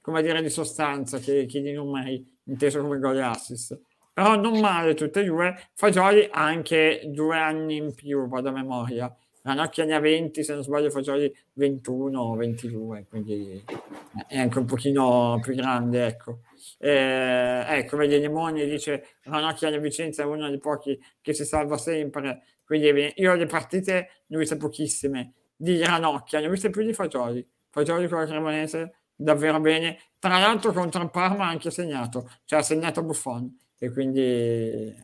[0.00, 3.78] come dire, di sostanza che, che di numeri, inteso come gol e assist.
[4.12, 5.54] Però non male tutte e due.
[5.74, 9.14] Fagioli ha anche due anni in più, vado a memoria.
[9.42, 13.62] Ranocchia ne ha 20, se non sbaglio Fagioli 21 o 22, quindi
[14.26, 16.38] è anche un pochino più grande, ecco.
[16.78, 21.76] Eh, ecco, vedi, Limoni dice Ranocchia alla Vicenza è uno dei pochi che si salva
[21.78, 26.82] sempre, quindi io le partite ne ho viste pochissime di Ranocchia, ne ho viste più
[26.84, 27.46] di Fagioli.
[27.70, 29.98] Fagioli con la Cremonese davvero bene.
[30.18, 34.94] Tra l'altro contro il Parma ha anche segnato, cioè ha segnato Buffon e quindi eh,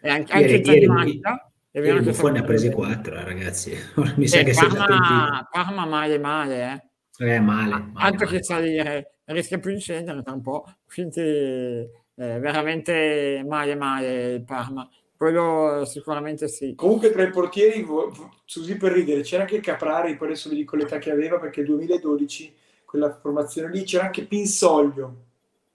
[0.00, 3.16] e anche, anche Ieri- ieri- Maglia, è vero Ieri che Buffon ne ha presi quattro,
[3.16, 3.72] eh, ragazzi.
[4.16, 4.54] Mi sa Eh, che è.
[4.54, 6.90] Parma, Parma male male, eh.
[7.22, 8.38] Eh, male, male, altro male.
[8.38, 14.44] che salire, rischia più di scendere tra un po', quindi eh, veramente male male il
[14.44, 16.74] Parma, quello sicuramente sì.
[16.74, 20.98] Comunque tra i portieri, così per ridere, c'era anche Caprari, poi adesso vi dico l'età
[20.98, 22.54] che aveva perché nel 2012,
[22.84, 25.16] quella formazione lì, c'era anche Pinsoglio.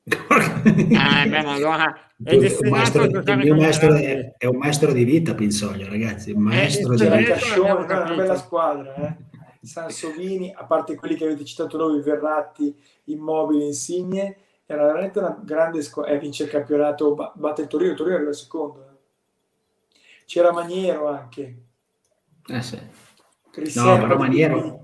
[0.68, 5.04] Eh, beh, allora è destinato maestro- a giocare il maestro è, è un maestro di
[5.04, 6.32] vita, Pinsoglio, ragazzi.
[6.32, 7.38] Un maestro il di vita.
[7.40, 9.37] era una bella squadra, eh.
[9.62, 15.82] Sansovini, a parte quelli che avete citato voi, Verratti, Immobile, Insigne, era veramente una grande
[15.82, 16.12] squadra.
[16.14, 18.82] Eh, vince il campionato, ba- batte il Torino, il Torino arriva secondo.
[18.82, 19.98] eh.
[20.26, 21.58] C'era Maniero anche.
[22.48, 22.80] Eh, sì.
[23.54, 24.82] Riserva però di Maniero-.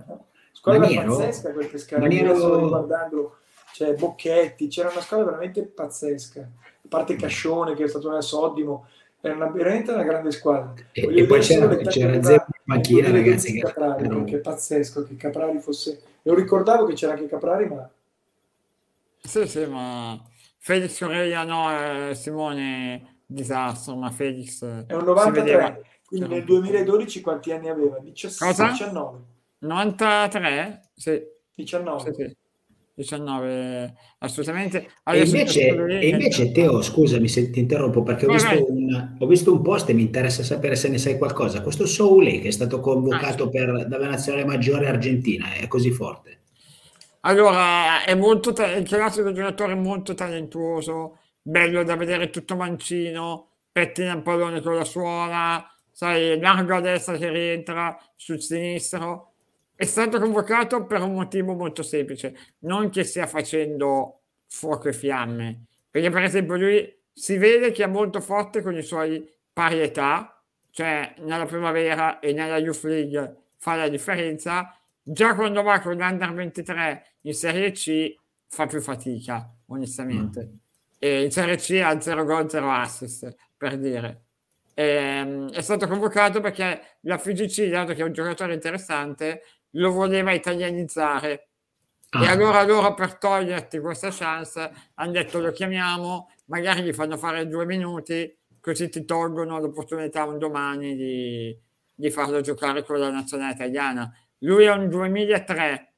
[0.51, 3.38] Squadra Maniero- pazzesca quel Pescara, Maniero- adesso riguardandolo,
[3.74, 6.39] c'è Bocchetti, c'era una squadra veramente pazzesca.
[6.41, 8.88] A parte Cascione che è stato nel Soddimo,
[9.24, 10.74] era una- veramente una grande squadra.
[10.91, 13.53] E, e poi c'era, che c'era Zema in 2012 ragazzi.
[13.53, 16.01] Che Caprari, perché è pazzesco che Caprari fosse...
[16.24, 17.89] Lo ricordavo che c'era anche Caprari, ma
[19.26, 20.21] Sì, sì, ma
[20.59, 25.67] Felix Correa no, eh, Simone disastro, ma Felix eh, è un si vedeva.
[25.67, 25.99] 93.
[26.05, 27.99] Quindi C'era nel un po' 2012 quanti anni aveva?
[27.99, 28.65] 17, Cosa?
[28.65, 29.19] 19.
[29.59, 30.91] 93?
[30.95, 31.21] Sì,
[31.55, 32.11] 19.
[32.13, 32.38] sì, sì.
[32.95, 34.87] 19, assolutamente.
[35.09, 38.29] E Adesso invece, questo lì e invece, è- Teo, scusami se ti interrompo perché ho
[38.29, 41.61] visto, un, ho visto un post e mi interessa sapere se ne sai qualcosa.
[41.61, 46.39] Questo Soule che è stato convocato Ah, per, dalla nazionale maggiore argentina è così forte.
[47.25, 54.21] Allora, è molto il classico giocatore molto talentuoso, bello da vedere tutto mancino, pettina il
[54.21, 59.32] pallone con la suola, sai, largo a destra che rientra sul sinistro.
[59.84, 65.65] È stato convocato per un motivo molto semplice, non che stia facendo fuoco e fiamme,
[65.91, 70.41] perché per esempio lui si vede che è molto forte con i suoi pari età,
[70.69, 76.31] cioè nella primavera e nella Youth League fa la differenza, già quando va con l'Under
[76.31, 78.15] 23 in Serie C
[78.47, 80.45] fa più fatica, onestamente.
[80.45, 80.55] Mm.
[80.97, 84.21] E in Serie C ha 0 gol, 0 assist, per dire.
[84.73, 89.41] E, ehm, è stato convocato perché la FIGC, dato che è un giocatore interessante,
[89.74, 91.47] lo voleva italianizzare.
[92.09, 92.24] Ah.
[92.24, 97.47] E allora loro per toglierti questa chance hanno detto lo chiamiamo, magari gli fanno fare
[97.47, 101.57] due minuti, così ti tolgono l'opportunità un domani di,
[101.93, 104.13] di farlo giocare con la nazionale italiana.
[104.39, 105.93] Lui è un 2003,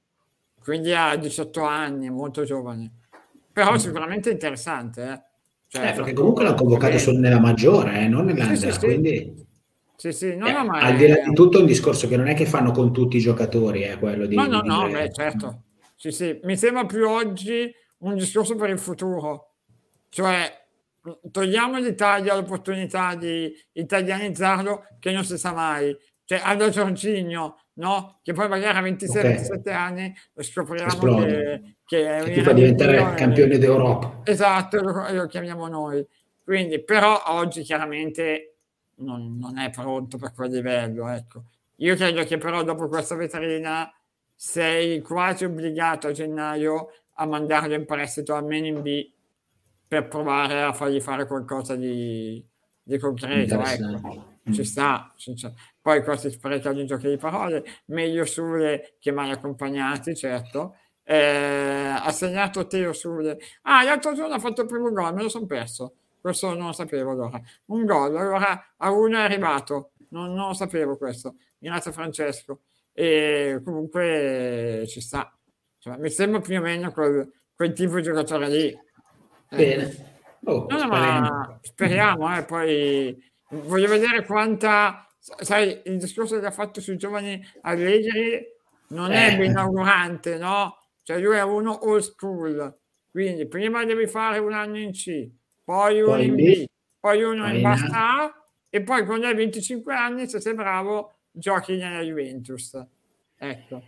[0.63, 2.91] quindi ha 18 anni, molto giovane.
[3.51, 3.75] Però mm.
[3.75, 5.03] sicuramente interessante.
[5.03, 5.21] Eh?
[5.67, 9.17] Cioè, eh, perché comunque l'hanno convocato solo nella maggiore, eh, non nell'under, sì, sì, quindi...
[9.17, 9.43] Sì,
[9.97, 12.27] sì, no, eh, no, ma al di là di tutto è un discorso che non
[12.27, 14.35] è che fanno con tutti i giocatori, è quello di...
[14.35, 15.63] No, no, no, beh, certo.
[15.95, 19.53] Sì, sì, mi sembra più oggi un discorso per il futuro.
[20.09, 20.65] Cioè,
[21.31, 25.95] togliamo l'Italia l'opportunità di italianizzarlo che non si sa mai.
[26.23, 28.19] Cioè, Aldo Giorgigno, no?
[28.23, 29.73] Che poi magari a 26-27 okay.
[29.73, 34.21] anni scopriamo che, che, è che ti fa diventare campione d'Europa.
[34.23, 36.05] Esatto, lo, lo, chiamiamo noi.
[36.43, 38.54] Quindi, però oggi chiaramente
[38.97, 41.43] non, non, è pronto per quel livello, ecco.
[41.77, 43.91] Io credo che però dopo questa vetrina
[44.33, 49.11] sei quasi obbligato a gennaio a mandarlo in prestito almeno in B
[49.87, 52.43] per provare a fargli fare qualcosa di,
[52.81, 53.61] di concreto.
[53.61, 54.33] Ecco.
[54.51, 55.51] Ci sta, ci sta.
[55.81, 60.75] Poi qua si spreca di giochi di parole, meglio Sule che mai accompagnati, certo.
[61.03, 63.37] Eh, ha segnato Teo Sule.
[63.63, 65.95] Ah, l'altro giorno ha fatto il primo gol, me lo sono perso.
[66.25, 67.39] Questo non lo sapevo allora.
[67.65, 69.91] Un gol, allora a uno è arrivato.
[70.09, 71.35] Non, non lo sapevo questo.
[71.55, 72.61] Grazie Francesco.
[72.93, 75.31] E comunque ci sta.
[75.77, 78.75] Cioè, mi sembra più o meno quel, quel tipo di giocatore lì.
[79.51, 80.13] Bene.
[80.45, 86.51] Oh, no, no, speriamo, speriamo eh, poi voglio vedere quanta, sai, il discorso che ha
[86.51, 88.43] fatto sui giovani Allegri
[88.89, 89.45] non è eh.
[89.45, 90.75] inaugurante, no?
[91.03, 92.79] Cioè lui è uno old school,
[93.11, 95.29] quindi prima devi fare un anno in C,
[95.65, 96.65] poi uno poi in B,
[96.99, 101.75] poi uno in basta A e poi quando hai 25 anni, se sei bravo, giochi
[101.75, 102.79] nella Juventus.
[103.37, 103.81] Ecco.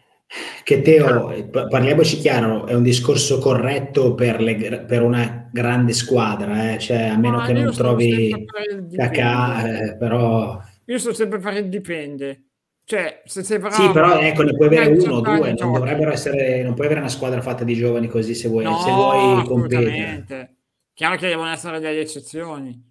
[0.64, 6.80] Che Teo, parliamoci chiaro, è un discorso corretto per, le, per una grande squadra, eh?
[6.80, 8.46] cioè, a meno no, che non trovi
[8.94, 10.62] cacà, eh, però...
[10.86, 12.44] Io sto sempre per il dipende.
[12.84, 13.76] Cioè, se sei bravo...
[13.76, 16.62] Sì, però ecco, ne puoi avere uno o due, non dovrebbero essere...
[16.64, 20.57] Non puoi avere una squadra fatta di giovani così se vuoi, no, se vuoi competere.
[20.98, 22.84] Chiaro che devono essere delle eccezioni,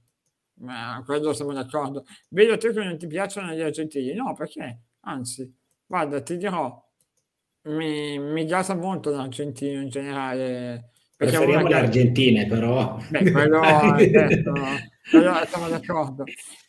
[0.61, 2.05] ma quello siamo d'accordo.
[2.29, 4.15] Vedo te che non ti piacciono gli argentini.
[4.15, 4.83] No, perché?
[5.01, 5.53] Anzi,
[5.85, 6.81] guarda, ti dirò,
[7.63, 10.93] mi, mi gasa molto l'argentino in generale.
[11.17, 12.97] Preferiamo le argentine, però.
[13.11, 13.61] Beh, quello,
[13.97, 14.53] detto,
[15.11, 16.25] quello siamo d'accordo.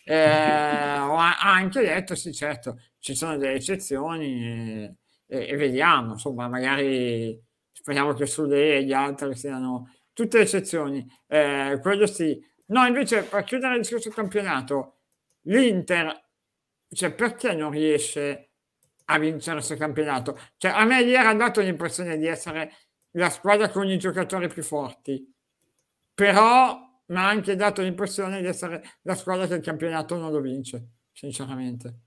[0.06, 4.96] Eh, ho anche detto, sì, certo, ci sono delle eccezioni e,
[5.28, 7.40] e, e vediamo, insomma, magari
[7.72, 11.08] speriamo che Sule e gli altri siano tutte eccezioni.
[11.28, 12.44] Eh, quello sì.
[12.70, 15.02] No, invece, per chiudere il discorso campionato,
[15.44, 16.30] l'Inter,
[16.90, 18.54] cioè, perché non riesce
[19.06, 20.36] a vincere questo campionato.
[20.58, 22.74] Cioè, a me ieri ha dato l'impressione di essere
[23.12, 25.32] la squadra con i giocatori più forti,
[26.16, 30.42] però mi ha anche dato l'impressione di essere la squadra che il campionato non lo
[30.42, 32.07] vince, sinceramente.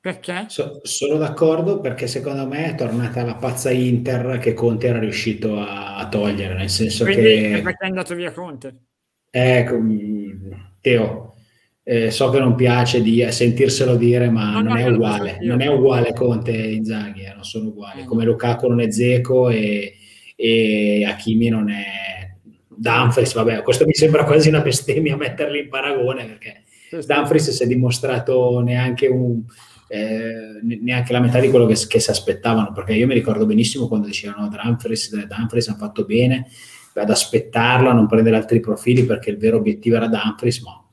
[0.00, 0.44] Perché?
[0.48, 5.58] So, sono d'accordo perché secondo me è tornata la pazza Inter che Conte era riuscito
[5.58, 7.60] a, a togliere, nel senso Quindi che...
[7.62, 8.74] perché è andato via Conte?
[9.30, 9.76] Ecco,
[10.80, 11.34] Teo,
[11.82, 15.60] eh, so che non piace di sentirselo dire, ma no, non, no, è uguale, non
[15.60, 19.48] è uguale Conte e Inzaghi, eh, non sono uguali, eh, come Lukaku non è Zeco
[19.48, 19.94] e,
[20.36, 22.36] e Hakimi non è
[22.68, 26.62] Dumfries, vabbè, questo mi sembra quasi una bestemmia metterli in paragone perché
[27.04, 29.42] Dumfries si è dimostrato neanche, un,
[29.88, 33.88] eh, neanche la metà di quello che, che, si aspettavano, perché io mi ricordo benissimo
[33.88, 36.46] quando dicevano Dumfries, Dumfries ha fatto bene
[36.94, 40.84] ad aspettarlo, a non prendere altri profili perché il vero obiettivo era Dumfries, ma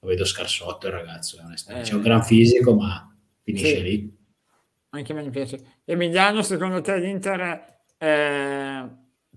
[0.00, 1.86] lo vedo scarsotto il ragazzo, onestamente.
[1.86, 3.82] Eh, C'è un gran fisico, ma finisce sì.
[3.82, 4.16] lì.
[4.90, 5.80] Anche a me piace.
[5.84, 8.88] Emiliano, secondo te l'Inter eh,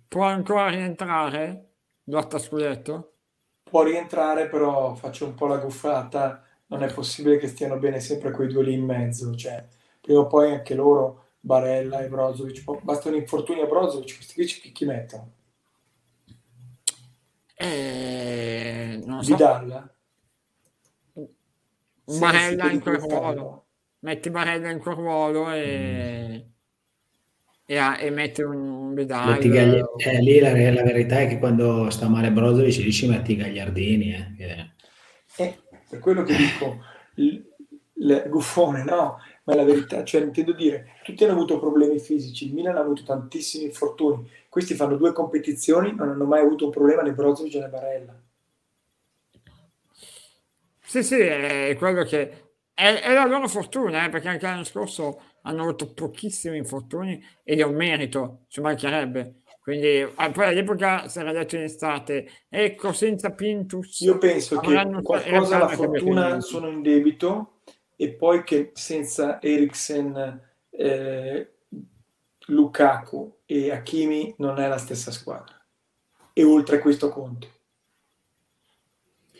[0.08, 1.74] può ancora rientrare?
[2.06, 3.14] Lotta scudetto?
[3.64, 6.45] Può rientrare, però faccio un po' la guffata.
[6.68, 9.36] Non è possibile che stiano bene sempre quei due lì in mezzo.
[9.36, 9.66] Cioè,
[10.02, 14.46] prima o poi anche loro, Barella e Brozovic, basta un infortunio a Brozovic, questi qui
[14.46, 15.32] chi, chi mettono?
[17.56, 19.32] Eh, non so.
[19.32, 19.94] Vidal?
[22.06, 23.66] Barella in quel ruolo.
[24.00, 26.46] Metti Barella in quel ruolo e...
[27.66, 28.94] e, a, e metti un
[29.50, 29.82] gagli...
[29.98, 34.14] eh, lì la, la, verità è che quando sta male Brozovic dici metti i gagliardini.
[34.14, 34.74] Eh, che...
[35.38, 35.60] eh,
[35.90, 36.84] per quello che dico,
[37.16, 37.44] il,
[37.94, 42.48] il guffone, no, ma è la verità, cioè intendo dire, tutti hanno avuto problemi fisici,
[42.48, 46.72] il Milan ha avuto tantissimi infortuni, questi fanno due competizioni, non hanno mai avuto un
[46.72, 48.20] problema né Brozovic né Barella.
[50.82, 55.22] Sì, sì, è quello che è, è la loro fortuna, eh, perché anche l'anno scorso
[55.44, 59.42] hanno avuto pochissimi infortuni ed è un merito, ci mancherebbe.
[59.66, 64.02] Quindi eh, poi all'epoca si era detto in estate, ecco, senza Pintus.
[64.02, 67.62] Io penso che qualcosa la fortuna sono in debito
[67.96, 70.40] e poi che senza Eriksen,
[70.70, 71.50] eh,
[72.46, 75.60] Lukaku e Hakimi non è la stessa squadra.
[76.32, 77.48] E oltre a questo conto.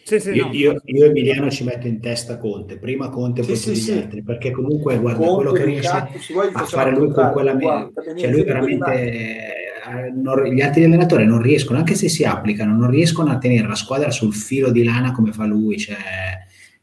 [0.06, 0.54] Sì, sì, io, no.
[0.54, 4.24] io, io, Emiliano ci metto in testa Conte, prima Conte poi sì, tutti gli altri,
[4.24, 8.32] perché comunque guarda Conte, quello che riesce Lukaku, a fare lui con quella guarda, cioè
[8.32, 9.65] lui veramente
[10.14, 13.76] non, gli altri allenatori non riescono, anche se si applicano, non riescono a tenere la
[13.76, 15.98] squadra sul filo di lana come fa lui, cioè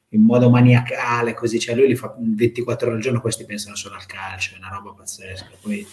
[0.09, 3.95] in modo maniacale, così, cioè lui li fa 24 ore al giorno, questi pensano solo
[3.95, 5.51] al calcio, è una roba pazzesca.
[5.61, 5.87] Poi,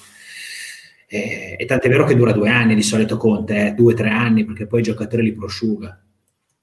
[1.08, 4.10] eh, e tant'è vero che dura due anni di solito Conte, eh, due o tre
[4.10, 6.02] anni, perché poi i giocatori li prosciuga.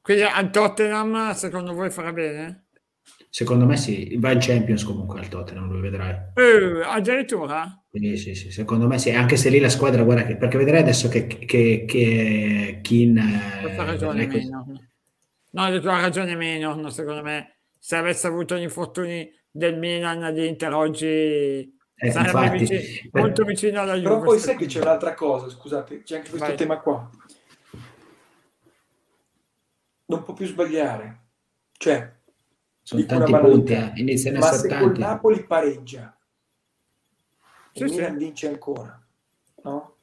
[0.02, 2.65] Quindi al Tottenham secondo voi farà bene?
[3.36, 6.14] Secondo me sì, va in Champions comunque al Tottenham, lo vedrai.
[6.36, 7.84] Eh, addirittura?
[7.90, 10.80] Quindi sì, sì, secondo me sì, anche se lì la squadra, guarda che, perché vedrai
[10.80, 13.18] adesso che, che, che Kin...
[13.18, 14.64] Ha ragione meno.
[15.50, 17.58] No, ha ragione meno, secondo me.
[17.78, 23.20] Se avesse avuto gli infortuni del Milan di Inter oggi eh, sarebbe infatti, vicino, per...
[23.20, 24.08] molto vicino alla Juve.
[24.08, 26.56] Però poi sai che c'è un'altra cosa, scusate, c'è anche questo Vai.
[26.56, 27.10] tema qua
[30.06, 31.24] non può più sbagliare.
[31.72, 32.15] Cioè,
[32.86, 33.90] sono tanti punti, eh.
[33.96, 34.84] iniziano ma se tanti.
[34.84, 36.16] col Napoli pareggia,
[37.72, 39.04] sì, il Milan vince ancora,
[39.64, 39.94] no?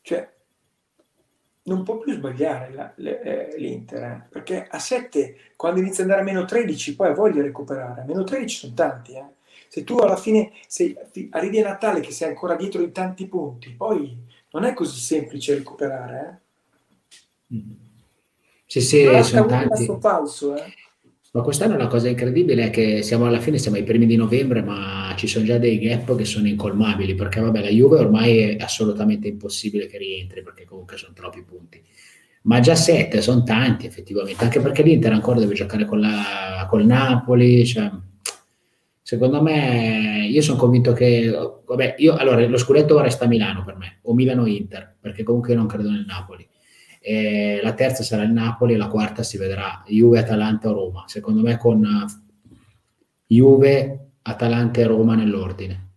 [0.00, 0.32] Cioè,
[1.64, 4.26] non può più sbagliare la, le, eh, l'Inter, eh?
[4.30, 8.00] perché a 7, quando inizia ad andare a meno 13, poi ha voglia di recuperare.
[8.00, 9.26] A meno 13 sono tanti, eh?
[9.68, 10.96] Se tu alla fine sei,
[11.32, 14.16] arrivi a Natale che sei ancora dietro in tanti punti, poi
[14.52, 16.40] non è così semplice recuperare.
[17.50, 17.56] Eh?
[17.56, 17.72] Mm.
[18.64, 19.86] Sì, sì, sono tanti.
[20.00, 20.72] Falso, eh?
[21.34, 24.60] Ma quest'anno la cosa incredibile è che siamo alla fine, siamo ai primi di novembre,
[24.60, 28.56] ma ci sono già dei gap che sono incolmabili, perché vabbè, la Juve ormai è
[28.62, 31.82] assolutamente impossibile che rientri, perché comunque sono troppi punti.
[32.42, 36.84] Ma già sette sono tanti effettivamente, anche perché l'Inter ancora deve giocare con la, col
[36.84, 37.90] Napoli, cioè,
[39.00, 41.30] secondo me, io sono convinto che,
[41.64, 45.58] vabbè, io, allora, lo scudetto resta a Milano per me, o Milano-Inter, perché comunque io
[45.58, 46.46] non credo nel Napoli
[47.02, 51.04] e la terza sarà il Napoli e la quarta si vedrà Juve, Atalanta o Roma.
[51.08, 52.06] Secondo me con eh,
[53.26, 55.90] Juve, Atalanta e Roma nell'ordine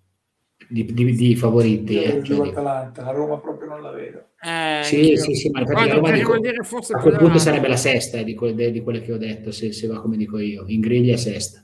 [0.68, 1.94] di, di, di favoriti.
[1.94, 4.30] Io eh, cioè, Atalanta, la Roma proprio non la vedo.
[4.42, 7.78] Eh, sì, sì, sì, ma infatti Roma dico, dire forse a quel punto sarebbe la
[7.78, 10.66] sesta eh, di, que- di, quelle che ho detto, se, se, va come dico io,
[10.68, 11.64] in griglia sesta.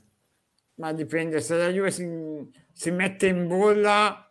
[0.74, 2.08] Ma dipende, se la Juve si,
[2.72, 4.26] si mette in bolla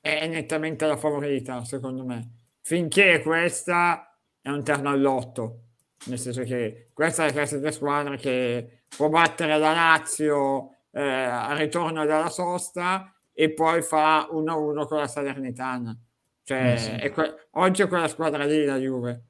[0.00, 2.35] è nettamente la favorita, secondo me
[2.66, 5.60] finché questa è un terno all'otto,
[6.06, 11.58] nel senso che questa è la classica squadra che può battere la Lazio eh, al
[11.58, 15.96] ritorno dalla sosta e poi fa 1-1 con la Salernitana.
[16.42, 16.90] Cioè, eh sì.
[16.90, 19.26] è que- oggi è quella squadra lì la Juve.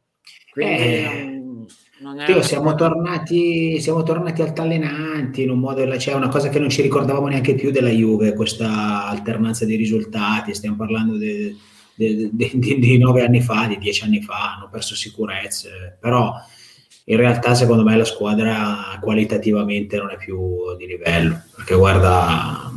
[0.51, 1.11] Quindi eh.
[1.13, 1.67] non,
[1.99, 6.59] non Teo, siamo, tornati, siamo tornati altalenanti in un modo, c'è cioè una cosa che
[6.59, 12.31] non ci ricordavamo neanche più della Juve, questa alternanza di risultati, stiamo parlando di di,
[12.33, 16.35] di, di nove anni fa, di dieci anni fa, hanno perso sicurezze, però
[17.09, 22.71] in realtà secondo me la squadra qualitativamente non è più di livello, perché guarda,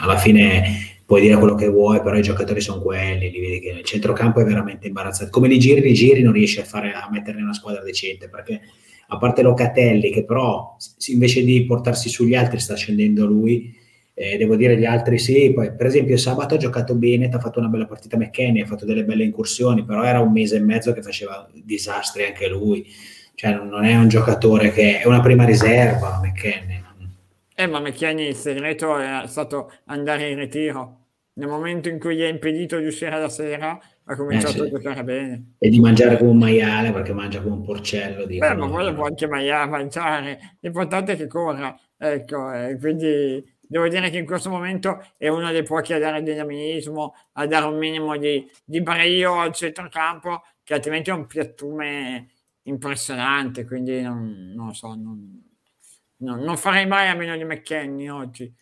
[0.00, 3.68] alla fine puoi dire quello che vuoi, però i giocatori sono quelli, li vedi che
[3.68, 5.30] il centrocampo è veramente imbarazzante.
[5.30, 8.60] Come li giri, li giri, non riesci a, fare, a mettere una squadra decente, perché
[9.08, 10.74] a parte Locatelli, che però
[11.08, 13.78] invece di portarsi sugli altri sta scendendo lui,
[14.14, 17.58] eh, devo dire gli altri sì, poi per esempio sabato ha giocato bene, ha fatto
[17.58, 20.92] una bella partita McKenny, ha fatto delle belle incursioni, però era un mese e mezzo
[20.92, 22.86] che faceva disastri anche lui,
[23.34, 26.80] cioè non è un giocatore che è una prima riserva McKenny.
[27.54, 30.98] Eh ma McKenny il segreto è stato andare in ritiro,
[31.34, 34.74] nel momento in cui gli è impedito di uscire la sera ha cominciato eh, sì.
[34.74, 35.54] a giocare bene.
[35.58, 38.26] E di mangiare come un maiale perché mangia come un porcello.
[38.26, 43.42] Beh, ma quello può anche mangiare, l'importante è che corra, ecco, eh, quindi
[43.72, 47.64] devo dire che in questo momento è uno dei pochi a dare dinamismo, a dare
[47.64, 52.28] un minimo di, di brio al centrocampo, che altrimenti è un piattume
[52.64, 55.42] impressionante, quindi non, non so, non,
[56.18, 58.54] non, non, farei mai a meno di McKenny oggi.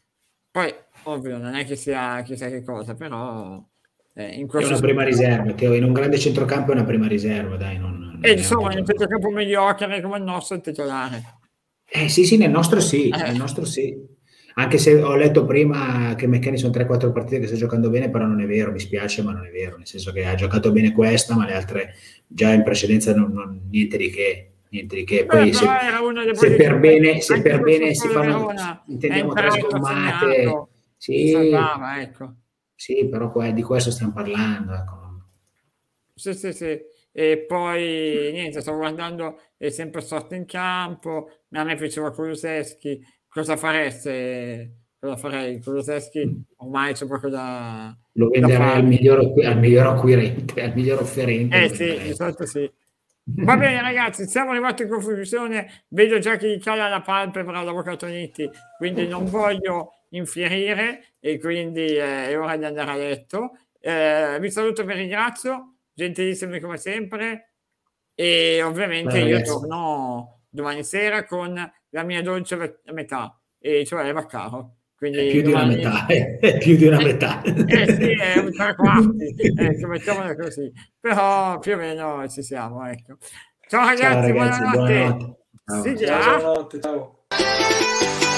[0.48, 0.72] Poi,
[1.04, 3.60] ovvio, non è che sia chissà che cosa, però
[4.14, 7.56] eh, in è una prima riserva, Teo, in un grande centrocampo è una prima riserva,
[7.56, 7.78] dai.
[7.78, 11.38] Non, e insomma, in un centrocampo mediocre come il nostro è titolare.
[11.84, 13.22] Eh sì, sì, nel nostro sì, eh.
[13.22, 14.09] nel nostro sì.
[14.54, 18.26] Anche se ho letto prima che McKenny sono 3-4 partite che sta giocando bene, però
[18.26, 20.92] non è vero, mi spiace, ma non è vero, nel senso che ha giocato bene
[20.92, 21.94] questa, ma le altre
[22.26, 24.46] già in precedenza non, non niente di che.
[24.70, 25.26] Niente di che.
[25.26, 25.66] Poi Beh, se,
[26.34, 28.52] se per bene, se per bene si fanno,
[28.86, 32.34] intendiamo tre sgommate, sì, salvava, ecco.
[32.74, 34.74] sì, però di questo stiamo parlando.
[34.74, 35.00] Ecco.
[36.14, 36.78] Sì, sì, sì.
[37.12, 41.28] E poi niente, sto guardando, è sempre sorto in campo.
[41.50, 44.74] A me piaceva Kuluseschi, cosa fareste?
[44.98, 45.62] Cosa farei?
[45.62, 47.96] Kuluseschi ormai c'è proprio da...
[48.12, 51.62] Lo venderei al miglior, al miglior acquirente, al miglior offerente.
[51.62, 52.70] Eh sì, di solito sì.
[53.22, 58.06] Va bene ragazzi, siamo arrivati in conclusione, vedo già che gli cala la palpebra l'avvocato
[58.06, 63.56] Nitti, quindi non voglio infierire e quindi eh, è ora di andare a letto.
[63.78, 67.52] Eh, vi saluto e vi ringrazio, gentilissimi come sempre
[68.14, 71.54] e ovviamente Beh, io torno domani sera con
[71.90, 74.76] la mia dolce metà, e cioè Eva Caro.
[74.96, 75.76] Quindi è più domani...
[75.76, 77.42] di una metà, è più di una metà.
[77.42, 80.70] eh sì, è un tre quarti, ecco, mettiamola così.
[81.00, 83.16] Però più o meno ci siamo, ecco.
[83.66, 84.92] Ciao ragazzi, ciao, ragazzi buonanotte.
[84.92, 85.38] buonanotte.
[85.66, 86.06] Ciao.
[86.06, 88.29] Ciao, buonanotte, ciao.